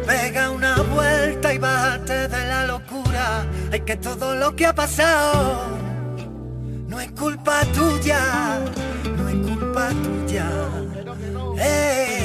Pega 0.06 0.50
una 0.50 0.76
vuelta 0.82 1.54
y 1.54 1.58
bájate 1.58 2.28
de 2.28 2.46
la 2.46 2.66
locura. 2.66 3.46
Hay 3.72 3.80
que 3.80 3.96
todo 3.96 4.34
lo 4.34 4.54
que 4.54 4.66
ha 4.66 4.74
pasado 4.74 5.78
no 6.88 7.00
es 7.00 7.10
culpa 7.12 7.62
tuya, 7.74 8.60
no 9.16 9.28
es 9.28 9.36
culpa 9.36 9.88
tuya. 9.88 10.46
Hey 11.56 12.23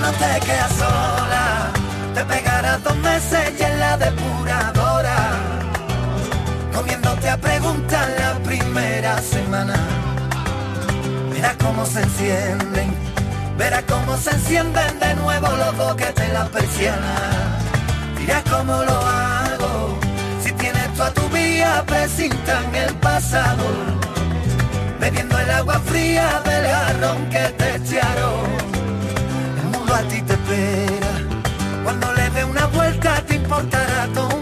no 0.00 0.10
te 0.12 0.46
quedas 0.46 0.72
sola. 0.72 1.70
Te 2.14 2.24
pegarás 2.24 2.82
dos 2.82 2.96
meses 2.98 3.52
y 3.58 3.62
en 3.62 3.80
la 3.80 3.96
depuradora. 3.96 5.16
Comiéndote 6.74 7.28
a 7.30 7.36
preguntar 7.36 8.08
la 8.18 8.34
primera 8.40 9.18
semana. 9.20 9.74
Verás 11.32 11.56
cómo 11.62 11.84
se 11.84 12.02
encienden, 12.02 12.94
verás 13.58 13.84
cómo 13.88 14.16
se 14.16 14.30
encienden 14.30 14.98
de 14.98 15.14
nuevo 15.16 15.48
los 15.48 15.76
boquetes 15.76 16.24
en 16.24 16.34
la 16.34 16.46
persiana. 16.46 17.14
Dirás 18.18 18.42
cómo 18.50 18.82
lo 18.82 18.98
hago, 19.06 19.98
si 20.42 20.52
tienes 20.52 20.94
tú 20.94 21.02
a 21.02 21.10
tu 21.12 21.28
vía, 21.28 21.84
presintan 21.86 22.74
el 22.74 22.94
pasado. 22.96 23.64
Bebiendo 24.98 25.38
el 25.38 25.50
agua 25.50 25.78
fría 25.84 26.40
del 26.44 26.66
jarrón 26.66 27.28
que 27.28 27.48
te 27.58 27.76
echaron 27.76 28.75
a 29.96 30.02
ti 30.08 30.20
te 30.22 30.34
espera. 30.34 31.12
Cuando 31.84 32.12
le 32.12 32.30
dé 32.30 32.44
una 32.44 32.66
vuelta 32.66 33.22
te 33.26 33.36
importará 33.36 34.06
todo 34.14 34.36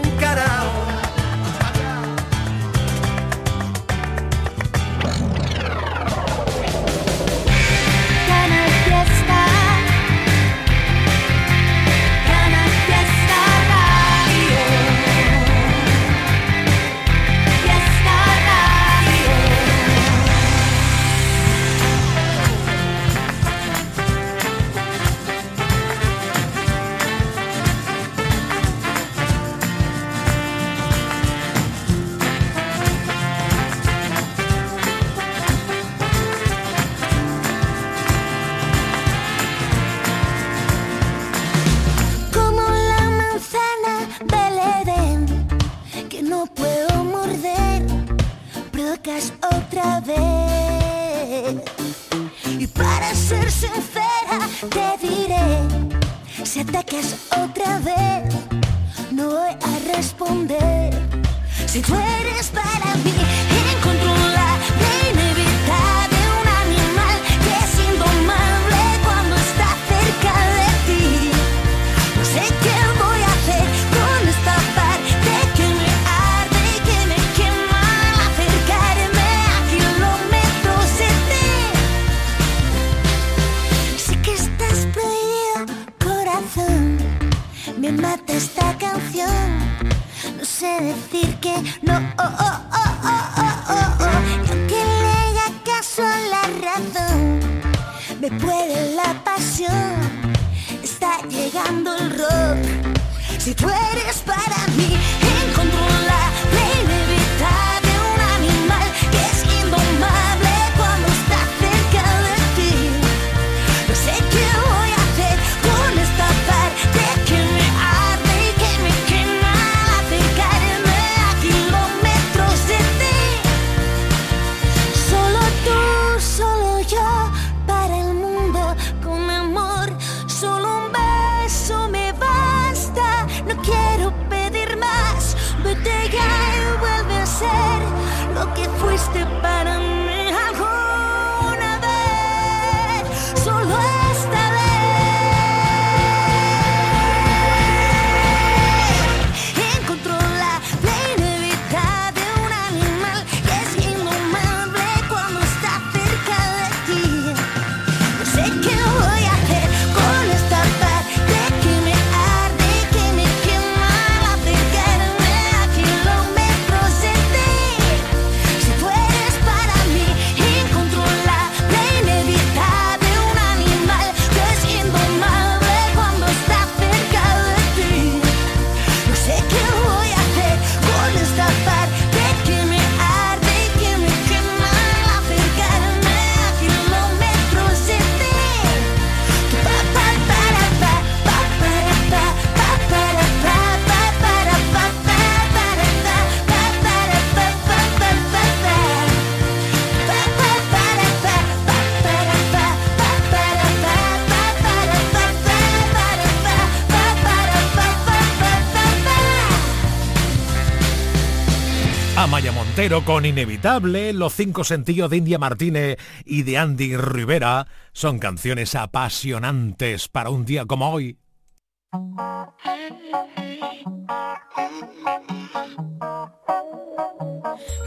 Montero 212.75 213.05
con 213.05 213.25
Inevitable, 213.25 214.11
Los 214.11 214.33
Cinco 214.33 214.65
Sentidos 214.65 215.09
de 215.09 215.15
India 215.15 215.39
Martínez 215.39 215.97
y 216.25 216.43
de 216.43 216.57
Andy 216.57 216.97
Rivera 216.97 217.67
son 217.93 218.19
canciones 218.19 218.75
apasionantes 218.75 220.09
para 220.09 220.29
un 220.29 220.43
día 220.43 220.65
como 220.65 220.91
hoy. 220.91 221.17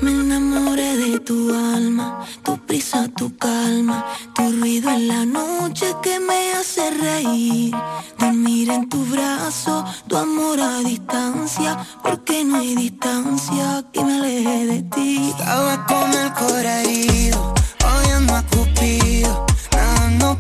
Me 0.01 0.11
enamoré 0.11 0.97
de 0.97 1.19
tu 1.21 1.53
alma, 1.53 2.25
tu 2.43 2.57
prisa, 2.67 3.09
tu 3.15 3.37
calma, 3.37 4.07
tu 4.35 4.51
ruido 4.53 4.89
en 4.91 5.09
la 5.09 5.27
noche 5.27 5.95
que 6.03 6.19
me 6.21 6.53
hace 6.55 6.91
reír. 6.91 7.75
Dormir 8.19 8.71
en 8.71 8.89
tu 8.89 9.05
brazo, 9.05 9.85
tu 10.09 10.17
amor 10.17 10.59
a 10.59 10.79
distancia, 10.79 11.77
porque 12.03 12.45
no 12.45 12.57
hay 12.57 12.77
distancia 12.77 13.85
que 13.93 14.03
me 14.03 14.15
aleje 14.15 14.67
de 14.67 14.83
ti. 14.85 15.35
Estaba 15.39 15.85
con 15.87 16.11
el 16.15 16.33
corazón 16.33 16.87
herido, 16.87 17.55
oyendo 17.85 18.35
a 18.37 18.43
Cupido, 18.43 19.47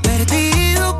perdido 0.02 0.96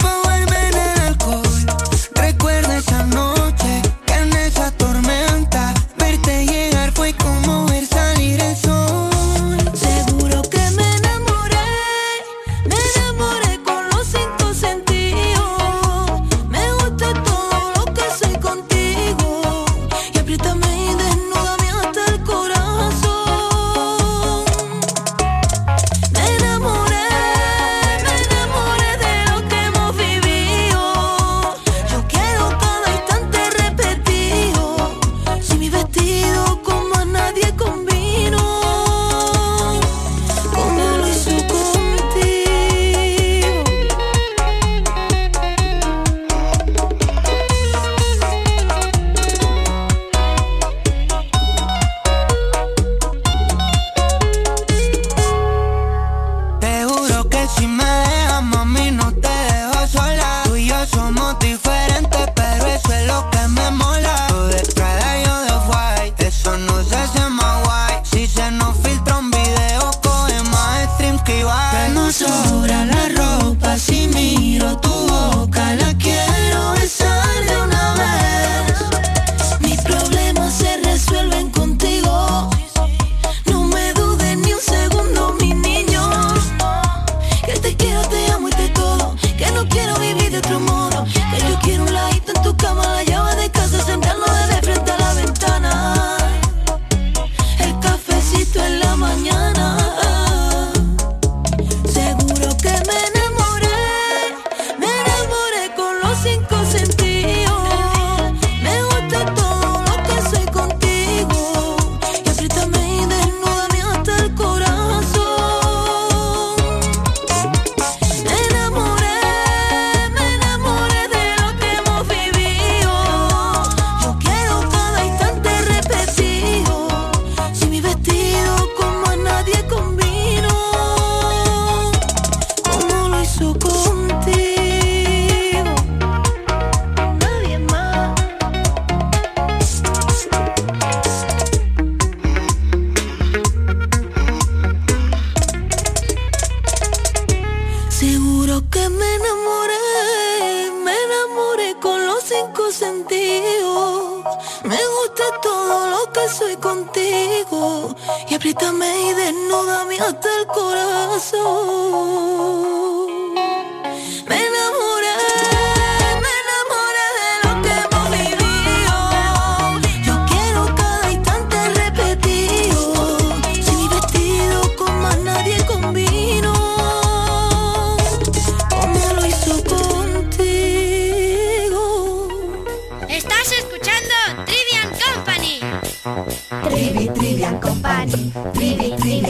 Y 158.28 158.34
apriétame 158.34 159.10
y 159.10 159.14
desnúdame 159.14 159.96
hasta 159.98 160.28
el 160.40 160.46
corazón. 160.46 161.18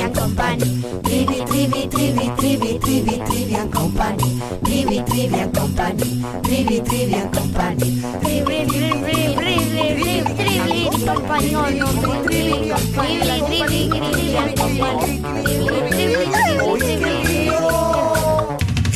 Trivian 0.09 0.15
Company, 0.15 0.83
Trivi, 1.03 1.45
Trivi, 1.45 1.89
Trivi, 1.89 2.33
Trivi, 2.37 2.79
Trivi, 2.79 3.19
Trivian 3.27 3.69
Company, 3.71 4.41
Trivi, 4.65 5.03
Trivian 5.05 5.53
Company, 5.53 6.25
Trivi, 6.43 6.81
Trivian 6.81 7.31
Company, 7.31 8.01
Trivi, 8.23 8.67
Trivi, 8.67 9.01
Trivi, 9.05 9.65
Trivi, 9.75 10.25
Trivi, 10.35 10.89
Company, 11.05 11.51
Trivi, 12.25 12.73
Trivi, 12.95 13.41
Trivi, 13.67 14.01
Trivian 14.13 14.55
Company, 14.57 15.21
Trivi, 15.45 15.79
Trivi, 15.91 16.25
Trivi, 16.79 17.98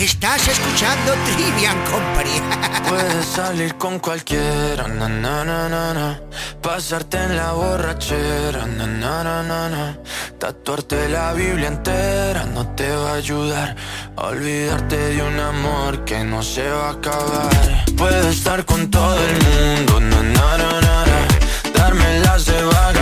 Estás 0.03 0.49
escuchando 0.49 1.15
Trivian 1.27 1.79
Company. 1.85 2.43
Puedes 2.89 3.25
salir 3.25 3.77
con 3.77 4.01
cualquiera, 4.01 4.89
na, 4.89 5.09
na, 5.09 5.45
na, 5.45 5.69
na. 5.95 6.21
Pasarte 6.61 7.19
en 7.19 7.37
la 7.37 7.53
borrachera, 7.53 8.67
na, 8.67 8.85
na, 8.89 9.23
na, 9.23 9.69
na. 9.69 9.99
Tatuarte 10.41 11.09
la 11.09 11.33
Biblia 11.35 11.69
entera 11.69 12.45
no 12.47 12.67
te 12.75 12.91
va 12.91 13.13
a 13.13 13.15
ayudar. 13.15 13.77
Olvidarte 14.17 14.97
de 14.97 15.23
un 15.23 15.39
amor 15.39 16.05
que 16.05 16.25
no 16.25 16.43
se 16.43 16.69
va 16.69 16.89
a 16.89 16.93
acabar. 16.95 17.85
Puedes 17.97 18.27
estar 18.39 18.65
con 18.65 18.91
todo 18.91 19.17
el 19.25 19.35
mundo, 19.47 20.01
na, 20.01 20.21
na, 20.21 20.81
na. 20.81 21.29
Darme 21.75 22.19
las 22.25 22.45
de 22.47 22.61
vagabundo, 22.61 23.02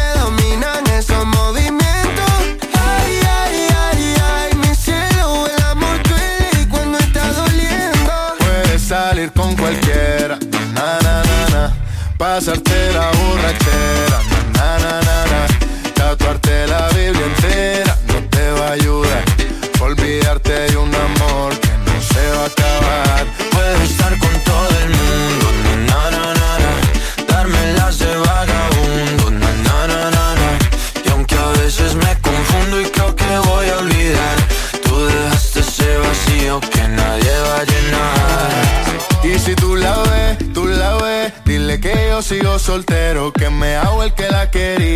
con 9.29 9.55
cualquiera, 9.55 10.39
na 10.73 10.99
na 11.03 11.23
na 11.23 11.49
na, 11.53 11.73
pasarte 12.17 12.91
la 12.91 13.11
borrachera, 13.11 14.19
na 14.53 14.79
na 14.79 15.01
na 15.01 15.25
na, 15.31 15.47
tatuarte 15.93 16.65
la 16.65 16.87
Biblia 16.89 17.25
entera. 17.25 17.97
No 18.07 18.15
te 18.29 18.51
va 18.51 18.69
a 18.69 18.71
ayudar, 18.71 19.23
olvidarte 19.79 20.40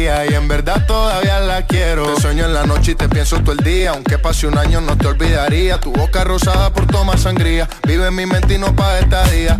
y 0.06 0.36
en 0.36 0.48
verdad 0.48 0.86
todavía 0.86 1.40
la 1.40 1.66
quiero. 1.66 2.14
Te 2.14 2.22
sueño 2.22 2.46
en 2.46 2.54
la 2.54 2.66
noche 2.66 2.92
y 2.92 2.96
te 2.96 3.10
pienso 3.10 3.40
todo 3.40 3.54
el 3.54 3.64
día, 3.64 3.92
aunque 3.92 4.20
pase 4.20 4.46
un 4.46 4.58
año 4.58 4.80
no 4.82 4.96
te 4.98 5.08
olvidaría. 5.08 5.80
Tu 5.80 5.92
boca 5.92 6.24
rosada 6.24 6.72
por 6.72 6.86
tomar 6.86 7.18
sangría, 7.18 7.68
vive 7.88 8.08
en 8.08 8.16
mi 8.16 8.26
mente 8.28 8.54
y 8.56 8.58
no 8.60 8.76
pa' 8.76 9.00
esta 9.00 9.24
día. 9.30 9.60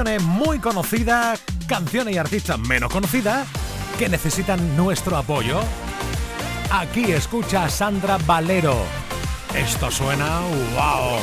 Canciones 0.00 0.26
muy 0.26 0.58
conocidas, 0.60 1.42
canciones 1.68 2.14
y 2.14 2.16
artistas 2.16 2.58
menos 2.58 2.90
conocidas 2.90 3.46
que 3.98 4.08
necesitan 4.08 4.74
nuestro 4.74 5.14
apoyo. 5.14 5.60
Aquí 6.70 7.12
escucha 7.12 7.64
a 7.64 7.68
Sandra 7.68 8.16
Valero. 8.24 8.78
Esto 9.54 9.90
suena 9.90 10.40
wow. 10.74 11.18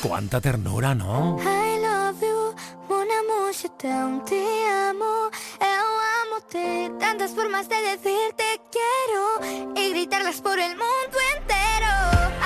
Cuánta 0.00 0.40
ternura, 0.40 0.94
¿no? 0.94 1.36
I 1.42 1.78
love 1.82 2.22
you, 2.22 2.54
mon 2.88 3.06
amour, 3.20 3.52
je 3.52 3.68
t'aime, 3.76 4.22
te 4.24 4.42
amo, 4.88 5.28
eu 5.60 5.86
amo-te. 6.22 6.90
Tantas 6.98 7.32
formas 7.32 7.68
de 7.68 7.76
decir 7.82 8.32
te 8.34 8.62
quiero 8.72 9.76
y 9.76 9.90
gritarlas 9.90 10.40
por 10.40 10.58
el 10.58 10.70
mundo 10.70 11.18
entero. 11.36 12.43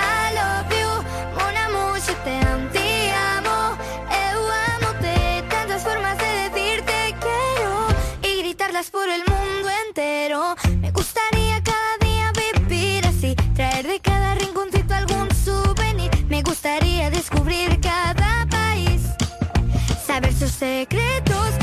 Me 10.89 10.93
gustaría 10.93 11.61
cada 11.61 11.97
día 12.01 12.31
vivir 12.65 13.05
así, 13.05 13.35
traer 13.53 13.85
de 13.85 13.99
cada 13.99 14.33
rinconcito 14.33 14.91
algún 14.95 15.29
souvenir. 15.35 16.09
Me 16.27 16.41
gustaría 16.41 17.11
descubrir 17.11 17.79
cada 17.79 18.47
país, 18.49 19.03
saber 20.07 20.33
sus 20.33 20.49
secretos. 20.49 21.58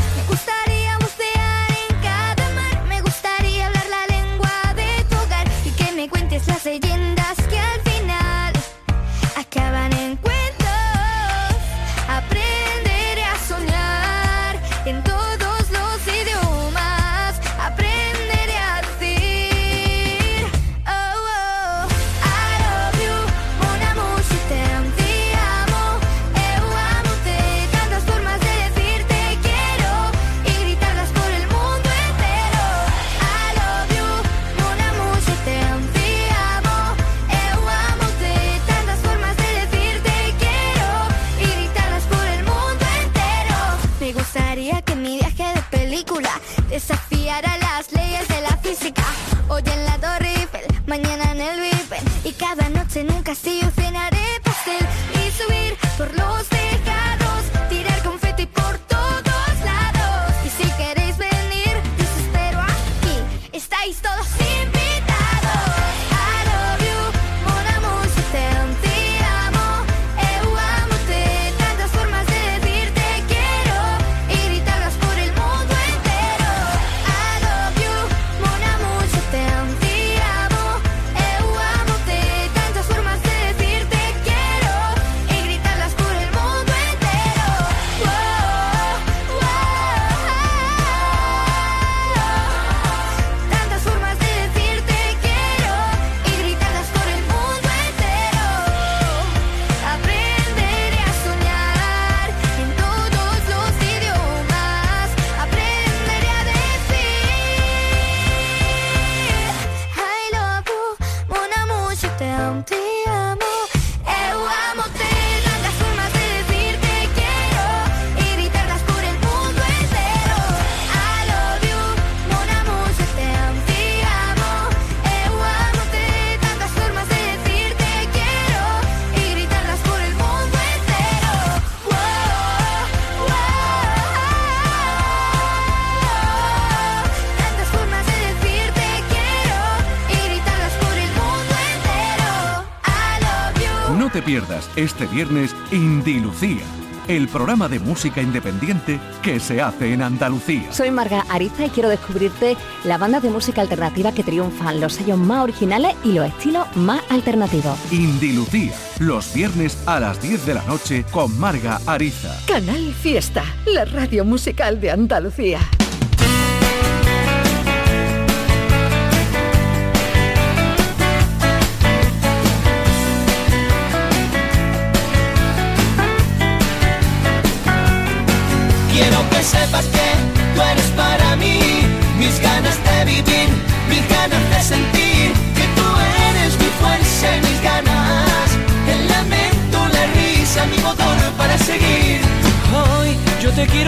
Pierdas 144.23 144.71
este 144.77 145.07
viernes 145.07 145.55
Indilucía, 145.71 146.62
el 147.09 147.29
programa 147.29 147.69
de 147.69 147.79
música 147.79 148.21
independiente 148.21 148.99
que 149.23 149.41
se 149.41 149.61
hace 149.61 149.93
en 149.93 150.03
Andalucía. 150.03 150.73
Soy 150.73 150.91
Marga 150.91 151.25
Ariza 151.29 151.67
y 151.67 151.71
quiero 151.71 151.89
descubrirte 151.89 152.57
la 152.85 152.99
banda 152.99 153.21
de 153.21 153.31
música 153.31 153.61
alternativa 153.61 154.12
que 154.12 154.23
triunfan, 154.23 154.81
los 154.81 154.95
sellos 154.95 155.19
más 155.19 155.45
originales 155.45 155.95
y 156.05 156.12
los 156.12 156.27
estilos 156.27 156.67
más 156.77 157.03
alternativos. 157.11 157.79
Indilucía, 157.93 158.73
los 158.99 159.33
viernes 159.33 159.79
a 159.87 160.01
las 160.01 160.21
10 160.21 160.47
de 160.47 160.55
la 160.55 160.62
noche 160.64 161.05
con 161.11 161.39
Marga 161.39 161.81
Ariza. 161.87 162.37
Canal 162.47 162.95
Fiesta, 162.95 163.45
la 163.67 163.85
radio 163.85 164.25
musical 164.25 164.81
de 164.81 164.91
Andalucía. 164.91 165.61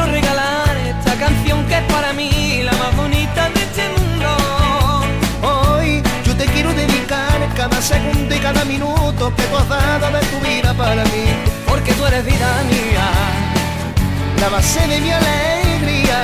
Regalar 0.09 0.77
esta 0.77 1.15
canción 1.15 1.65
que 1.67 1.77
es 1.79 1.85
para 1.85 2.13
mí 2.13 2.63
la 2.63 2.73
más 2.73 2.97
bonita 2.97 3.49
de 3.51 3.61
este 3.61 3.85
mundo. 3.97 4.29
Hoy 5.43 6.03
yo 6.25 6.35
te 6.37 6.47
quiero 6.47 6.73
dedicar 6.75 7.39
cada 7.57 7.81
segundo 7.81 8.35
y 8.35 8.39
cada 8.39 8.65
minuto 8.65 9.33
que 9.37 9.43
tú 9.45 9.57
has 9.57 9.69
dado 9.69 10.11
de 10.11 10.21
tu 10.27 10.39
vida 10.47 10.75
para 10.75 11.05
mí. 11.05 11.27
Porque 11.67 11.93
tú 11.95 12.07
eres 12.07 12.25
vida 12.25 12.49
mía. 12.71 13.07
La 14.41 14.49
base 14.49 14.81
de 14.87 15.01
mi 15.01 15.11
alegría, 15.11 16.21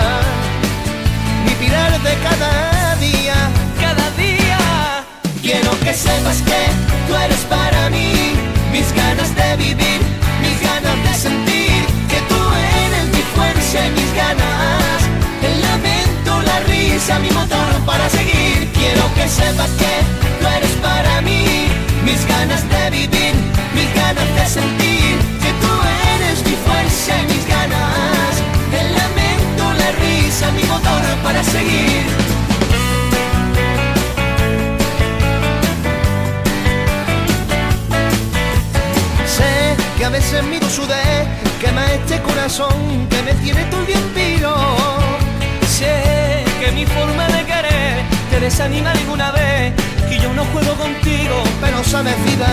mi 1.45 1.53
pilar 1.62 1.93
de 2.01 2.14
cada 2.26 2.97
día. 2.97 3.37
Cada 3.80 4.11
día. 4.22 4.59
Quiero 5.43 5.70
que 5.80 5.93
sepas 5.93 6.39
que 6.43 6.61
tú 7.07 7.14
eres 7.16 7.43
para 7.51 7.91
mí 7.91 8.32
mis 8.72 8.93
ganas 8.95 9.35
de 9.37 9.57
vivir, 9.57 10.01
mis 10.43 10.61
ganas 10.62 10.97
de 11.05 11.14
sentir 11.14 11.53
mis 13.82 14.14
ganas. 14.14 15.02
El 15.42 15.60
lamento, 15.60 16.42
la 16.42 16.60
risa, 16.60 17.18
mi 17.18 17.30
motor 17.30 17.72
para 17.84 18.08
seguir. 18.08 18.70
Quiero 18.72 19.02
que 19.14 19.28
sepas 19.28 19.70
que 19.70 19.92
tú 20.40 20.46
eres 20.46 20.70
para 20.80 21.20
mí 21.22 21.68
mis 22.04 22.24
ganas 22.26 22.62
de 22.68 22.90
vivir, 22.90 23.34
mis 23.74 23.94
ganas 23.94 24.28
de 24.36 24.46
sentir 24.46 25.18
que 25.42 25.50
tú 25.62 25.72
eres 26.14 26.44
mi 26.46 26.56
fuerza 26.64 27.12
y 27.20 27.26
mis 27.32 27.48
ganas. 27.48 28.32
El 28.80 28.88
lamento, 28.94 29.64
la 29.82 29.90
risa, 30.04 30.50
mi 30.52 30.62
motor 30.64 31.02
para 31.24 31.42
seguir. 31.42 32.04
Sé 39.26 39.76
que 39.98 40.04
a 40.04 40.10
veces 40.10 40.44
mi 40.44 40.60
sudé 40.70 41.43
quema 41.64 41.86
este 41.92 42.20
corazón 42.20 43.08
que 43.08 43.22
me 43.22 43.32
tiene 43.42 43.64
todo 43.64 43.86
el 43.86 44.06
piro. 44.16 44.54
Sé 45.66 46.44
que 46.60 46.72
mi 46.72 46.84
forma 46.84 47.26
de 47.28 47.44
querer 47.44 47.94
te 48.30 48.40
desanima 48.40 48.90
alguna 48.90 49.30
vez 49.32 49.72
y 50.10 50.18
yo 50.18 50.32
no 50.34 50.44
juego 50.52 50.74
contigo. 50.74 51.36
Pero 51.60 51.82
sabes, 51.84 52.16
vida 52.24 52.50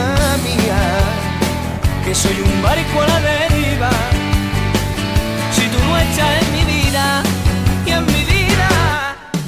mía, 0.48 0.82
que 2.06 2.16
soy 2.16 2.38
un 2.40 2.62
barco 2.62 3.02
a 3.02 3.08
la 3.08 3.20
deriva. 3.20 3.92
Si 5.56 5.64
tú 5.74 5.80
no 5.88 5.98
estás 5.98 6.32
en 6.42 6.48
mi 6.56 6.64
vida 6.74 7.24
y 7.86 7.92
en 7.92 8.06
mi 8.06 8.24
vida, 8.24 8.70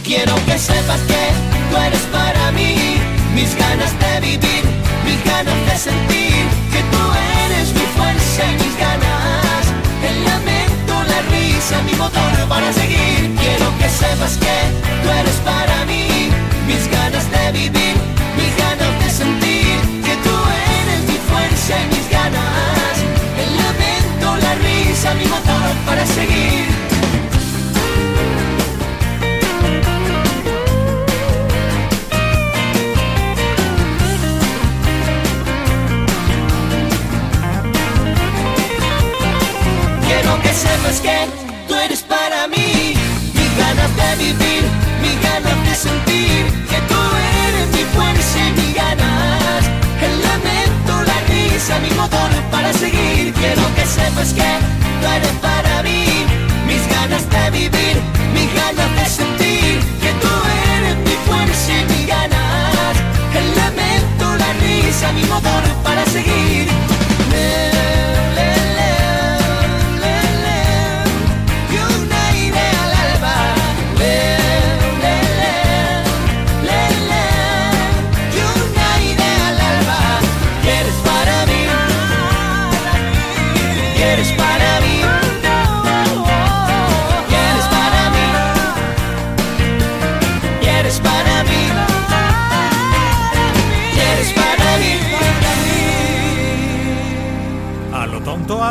Quiero 0.04 0.36
que 0.46 0.58
sepas 0.60 1.00
que 1.12 1.24
tú 1.70 1.78
eres 1.78 2.02
para 2.12 2.52
mí 2.52 2.98
mis 3.34 3.56
ganas 3.56 3.92
de 4.04 4.20
vivir, 4.20 4.64
mis 5.06 5.24
ganas 5.24 5.60
de 5.66 5.78
sentir 5.78 6.44
que 6.74 6.82
tú 6.92 7.04
eres 7.46 7.74
mi 7.74 7.86
fuerza 7.96 8.42
y 8.52 8.64
mis 8.64 8.78
ganas. 8.78 9.13
Risa, 11.32 11.82
mi 11.84 11.94
motor 11.96 12.32
para 12.48 12.72
seguir. 12.74 13.36
Quiero 13.42 13.68
que 13.80 13.90
sepas 13.90 14.38
que 14.38 14.58
tú 15.04 15.10
eres 15.10 15.38
para 15.46 15.86
mí 15.86 16.30
mis 16.68 16.88
ganas 16.90 17.26
de 17.32 17.52
vivir, 17.52 17.96
mis 18.38 18.54
ganas 18.58 18.94
de 19.04 19.10
sentir 19.10 19.76
que 20.06 20.16
tú 20.26 20.36
eres 20.80 21.02
mi 21.10 21.18
fuerza 21.30 21.74
y 21.82 21.86
mis 21.96 22.10
ganas. 22.10 22.96
El 23.42 23.50
lamento, 23.62 24.28
la 24.46 24.54
risa, 24.56 25.14
mi 25.16 25.26
motor 25.26 25.72
para 25.86 26.06
seguir. 26.06 26.93
Quiero 40.54 41.02
que 41.02 41.28
tú 41.68 41.76
eres 41.76 42.04
para 42.04 42.48
mí 42.48 42.94
mis 43.34 43.58
ganas 43.58 43.90
de 43.96 44.24
vivir, 44.24 44.64
mis 45.02 45.18
ganas 45.24 45.58
de 45.68 45.76
sentir 45.76 46.46
que 46.70 46.80
tú 46.90 47.00
eres 47.48 47.68
mi 47.76 47.84
fuerza 47.96 48.40
y 48.40 48.52
mis 48.52 48.76
ganas. 48.76 49.66
El 50.00 50.22
lamento, 50.22 50.94
la 51.10 51.20
risa, 51.28 51.80
mi 51.80 51.90
motor 51.96 52.30
para 52.52 52.72
seguir. 52.72 53.34
Quiero 53.34 53.64
que 53.76 53.86
sepas 53.86 54.32
que 54.34 54.52
tú 55.02 55.08
eres 55.08 55.34
para 55.42 55.82
mí 55.82 56.06
mis 56.68 56.88
ganas 56.88 57.28
de 57.32 57.50
vivir, 57.50 57.96
mis 58.36 58.54
ganas 58.54 58.90
de 58.96 59.06
sentir 59.10 59.80
que 60.04 60.12
tú 60.22 60.34
eres 60.78 60.96
mi 60.98 61.16
fuerza 61.26 61.72
y 61.72 61.86
mis 61.92 62.08
ganas. 62.08 62.96
El 63.34 63.56
lamento, 63.56 64.26
la 64.38 64.54
risa, 64.62 65.12
mi 65.14 65.24
motor 65.24 65.64
para 65.84 66.06
seguir. 66.06 66.93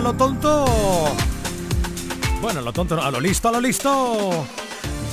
Lo 0.02 0.12
tonto. 0.14 0.64
Bueno, 2.40 2.60
lo 2.60 2.72
tonto, 2.72 2.96
no, 2.96 3.02
a 3.02 3.10
lo 3.10 3.20
listo, 3.20 3.48
a 3.48 3.52
lo 3.52 3.60
listo. 3.60 4.46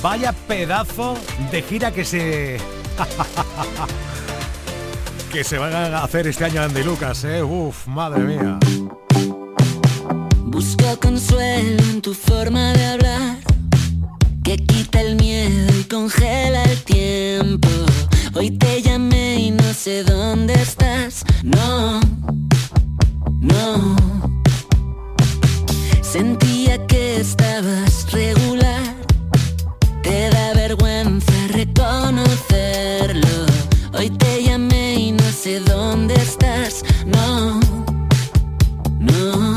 Vaya 0.02 0.32
pedazo 0.32 1.16
de 1.50 1.62
gira 1.62 1.92
que 1.92 2.04
se. 2.04 2.58
que 5.32 5.44
se 5.44 5.58
van 5.58 5.74
a 5.74 6.02
hacer 6.02 6.26
este 6.26 6.44
año 6.44 6.62
Andy 6.62 6.82
Lucas, 6.82 7.24
eh. 7.24 7.42
Uf, 7.42 7.86
madre 7.86 8.24
mía. 8.24 8.58
Busco 10.44 10.98
consuelo 11.00 11.82
en 11.84 12.02
tu 12.02 12.12
forma 12.12 12.72
de 12.72 12.86
hablar, 12.86 13.36
que 14.42 14.56
quita 14.56 15.00
el 15.00 15.16
miedo 15.16 15.72
y 15.78 15.84
congela 15.84 16.64
el 16.64 16.82
tiempo. 16.82 17.68
Hoy 18.34 18.50
te 18.50 18.82
llamé 18.82 19.36
y 19.36 19.50
no 19.52 19.72
sé 19.72 20.02
dónde 20.02 20.54
estás. 20.54 21.24
No, 21.44 22.00
no. 23.40 24.39
Sentía 26.12 26.84
que 26.88 27.20
estabas 27.20 28.10
regular. 28.10 28.96
Te 30.02 30.28
da 30.30 30.54
vergüenza 30.54 31.32
reconocerlo. 31.52 33.28
Hoy 33.96 34.10
te 34.10 34.42
llamé 34.42 34.94
y 34.94 35.12
no 35.12 35.22
sé 35.30 35.60
dónde 35.60 36.14
estás. 36.14 36.82
No, 37.06 37.60
no. 38.98 39.54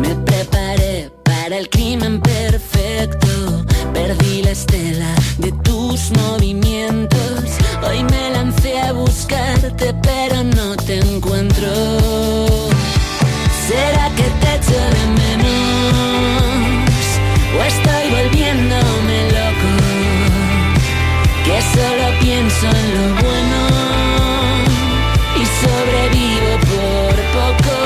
Me 0.00 0.14
preparé 0.14 1.10
para 1.24 1.58
el 1.58 1.68
crimen 1.68 2.20
perfecto. 2.20 3.66
Perdí 3.92 4.42
la 4.44 4.52
estela 4.52 5.16
de 5.38 5.50
tus 5.64 6.12
movimientos. 6.12 7.58
Hoy 7.84 8.04
me 8.04 8.30
lancé 8.30 8.78
a 8.82 8.92
buscarte, 8.92 9.92
pero 9.94 10.44
no 10.44 10.76
te 10.76 11.00
encuentro. 11.00 12.28
pienso 22.60 22.76
en 22.76 22.94
lo 22.94 23.14
bueno 23.22 23.60
y 25.36 25.44
sobrevivo 25.60 26.50
por 26.70 27.14
poco. 27.36 27.76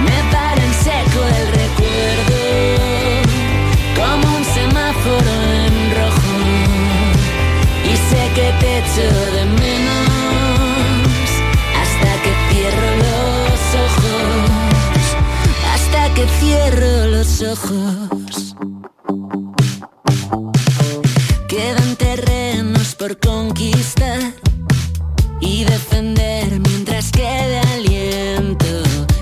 Me 0.00 0.18
para 0.32 0.62
en 0.62 0.74
seco 0.74 1.20
el 1.38 1.46
recuerdo, 1.52 2.38
como 3.96 4.36
un 4.36 4.44
semáforo 4.44 5.34
en 5.64 5.74
rojo. 5.96 6.36
Y 7.84 7.96
sé 7.96 8.22
que 8.34 8.48
te 8.60 8.78
echo 8.78 9.06
de 9.32 9.44
menos 9.44 10.08
hasta 11.80 12.10
que 12.22 12.32
cierro 12.50 12.90
los 12.96 13.60
ojos, 13.86 14.46
hasta 15.74 16.14
que 16.14 16.26
cierro 16.40 17.06
los 17.06 17.42
ojos. 17.42 18.05
Mientras 25.92 27.10
quede 27.10 27.60
aliento. 27.60 28.66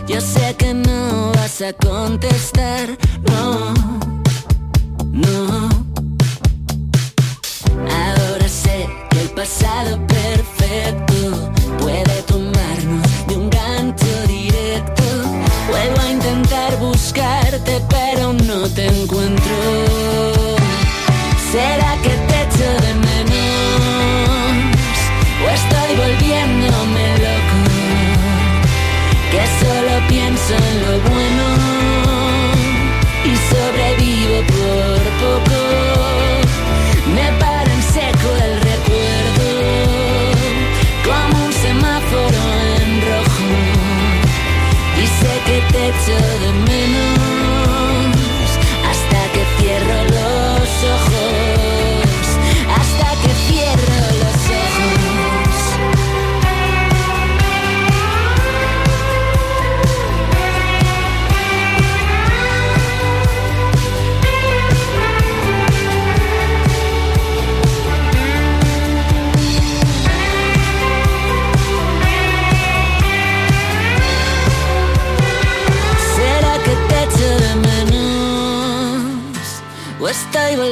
Yo 0.06 0.20
sé 0.20 0.54
que 0.56 0.74
no 0.74 1.32
vas 1.32 1.60
a 1.62 1.72
contestar, 1.72 2.96
no, 3.30 3.74
no. 5.12 5.68
Ahora 7.90 8.48
sé 8.48 8.88
que 9.10 9.20
el 9.20 9.30
pasado 9.30 9.98
perfecto 10.06 11.52
puede 11.78 12.22
tomarnos 12.26 13.26
de 13.28 13.36
un 13.36 13.50
gancho 13.50 14.26
directo. 14.26 15.04
Vuelvo 15.68 16.00
a 16.00 16.10
intentar 16.10 16.78
buscarte, 16.78 17.80
pero 17.88 18.32
no 18.32 18.68
te 18.68 18.86
encuentro. 18.86 19.23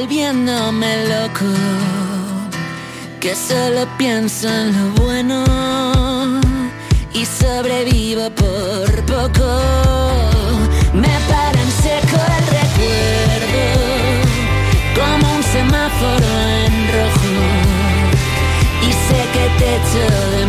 Volviéndome 0.03 1.07
loco? 1.07 1.45
Que 3.21 3.33
solo 3.35 3.87
pienso 3.97 4.49
en 4.49 4.73
lo 4.77 4.85
bueno 5.01 5.45
y 7.13 7.25
sobrevivo 7.25 8.29
por 8.31 8.89
poco. 9.05 9.49
Me 10.93 11.13
para 11.29 11.57
en 11.65 11.71
seco 11.83 12.17
el 12.37 12.45
recuerdo, 12.59 13.65
como 14.99 15.35
un 15.37 15.43
semáforo 15.43 16.31
en 16.65 16.73
rojo. 16.95 17.35
Y 18.87 18.91
sé 19.05 19.21
que 19.33 19.45
te 19.57 19.67
echo 19.77 20.05
de 20.37 20.42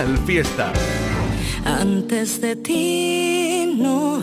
Fiesta. 0.00 0.72
Antes 1.66 2.40
de 2.40 2.56
ti, 2.56 3.74
no, 3.76 4.22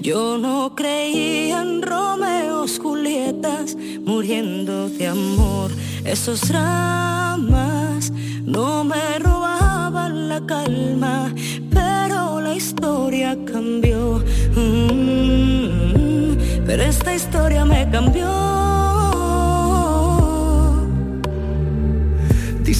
yo 0.00 0.36
no 0.36 0.74
creía 0.74 1.62
en 1.62 1.80
Romeos, 1.80 2.80
Julietas, 2.82 3.76
muriendo 4.04 4.88
de 4.88 5.06
amor. 5.06 5.70
Esos 6.04 6.48
dramas 6.48 8.12
no 8.44 8.82
me 8.82 9.20
robaban 9.20 10.28
la 10.28 10.44
calma, 10.44 11.32
pero 11.70 12.40
la 12.40 12.56
historia 12.56 13.38
cambió. 13.44 14.24
Mm, 14.56 16.36
pero 16.66 16.82
esta 16.82 17.14
historia 17.14 17.64
me 17.64 17.88
cambió. 17.90 18.41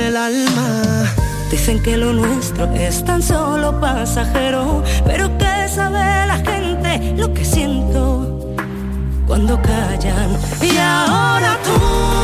el 0.00 0.16
alma 0.16 1.04
Dicen 1.50 1.82
que 1.82 1.96
lo 1.96 2.12
nuestro 2.12 2.72
es 2.74 3.04
tan 3.04 3.20
solo 3.20 3.80
pasajero, 3.80 4.84
pero 5.04 5.36
que 5.36 5.68
sabe 5.68 6.26
la 6.26 6.36
gente 6.36 7.14
lo 7.16 7.34
que 7.34 7.44
siento 7.44 8.54
cuando 9.26 9.60
callan. 9.60 10.38
Y 10.62 10.76
ahora 10.78 11.58
tú 11.64 12.19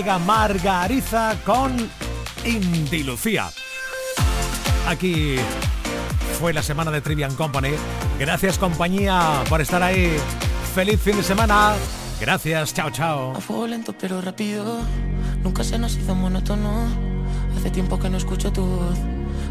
llega 0.00 0.18
Margariza 0.18 1.36
con 1.44 1.76
Indilucía. 2.46 3.50
Aquí 4.88 5.36
fue 6.38 6.54
la 6.54 6.62
semana 6.62 6.90
de 6.90 7.02
Trivian 7.02 7.34
Company. 7.34 7.72
Gracias 8.18 8.56
compañía 8.56 9.44
por 9.50 9.60
estar 9.60 9.82
ahí. 9.82 10.16
Feliz 10.74 10.98
fin 11.02 11.18
de 11.18 11.22
semana. 11.22 11.74
Gracias, 12.18 12.72
chao, 12.72 12.88
chao. 12.90 13.36
A 13.36 13.40
fuego 13.42 13.66
lento 13.66 13.94
pero 14.00 14.22
rápido, 14.22 14.78
nunca 15.42 15.64
se 15.64 15.78
nos 15.78 15.94
hizo 15.96 16.14
monótono. 16.14 16.86
Hace 17.58 17.70
tiempo 17.70 17.98
que 17.98 18.08
no 18.08 18.16
escucho 18.16 18.50
tu 18.50 18.64
voz, 18.64 18.98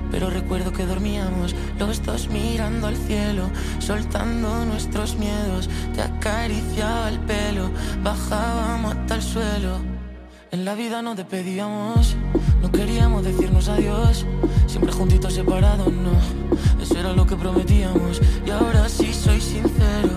pero 0.09 0.31
recuerdo 0.31 0.73
que 0.73 0.83
dormíamos 0.83 1.53
los 1.77 2.03
dos 2.03 2.27
mirando 2.27 2.87
al 2.87 2.97
cielo, 2.97 3.51
soltando 3.77 4.65
nuestros 4.65 5.15
miedos. 5.15 5.69
Te 5.93 6.01
acariciaba 6.01 7.09
el 7.09 7.19
pelo, 7.19 7.69
bajábamos 8.01 8.95
hasta 8.95 9.15
el 9.15 9.21
suelo 9.21 9.98
en 10.51 10.65
la 10.65 10.73
vida 10.73 11.03
nos 11.03 11.15
despedíamos, 11.15 12.15
no 12.61 12.71
queríamos 12.71 13.23
decirnos 13.23 13.69
adiós, 13.69 14.25
siempre 14.65 14.91
juntitos 14.91 15.33
separados, 15.35 15.93
no, 15.93 16.11
eso 16.81 16.97
era 16.97 17.13
lo 17.13 17.27
que 17.27 17.35
prometíamos. 17.35 18.19
Y 18.45 18.49
ahora 18.49 18.89
sí 18.89 19.13
soy 19.13 19.39
sincero. 19.39 20.08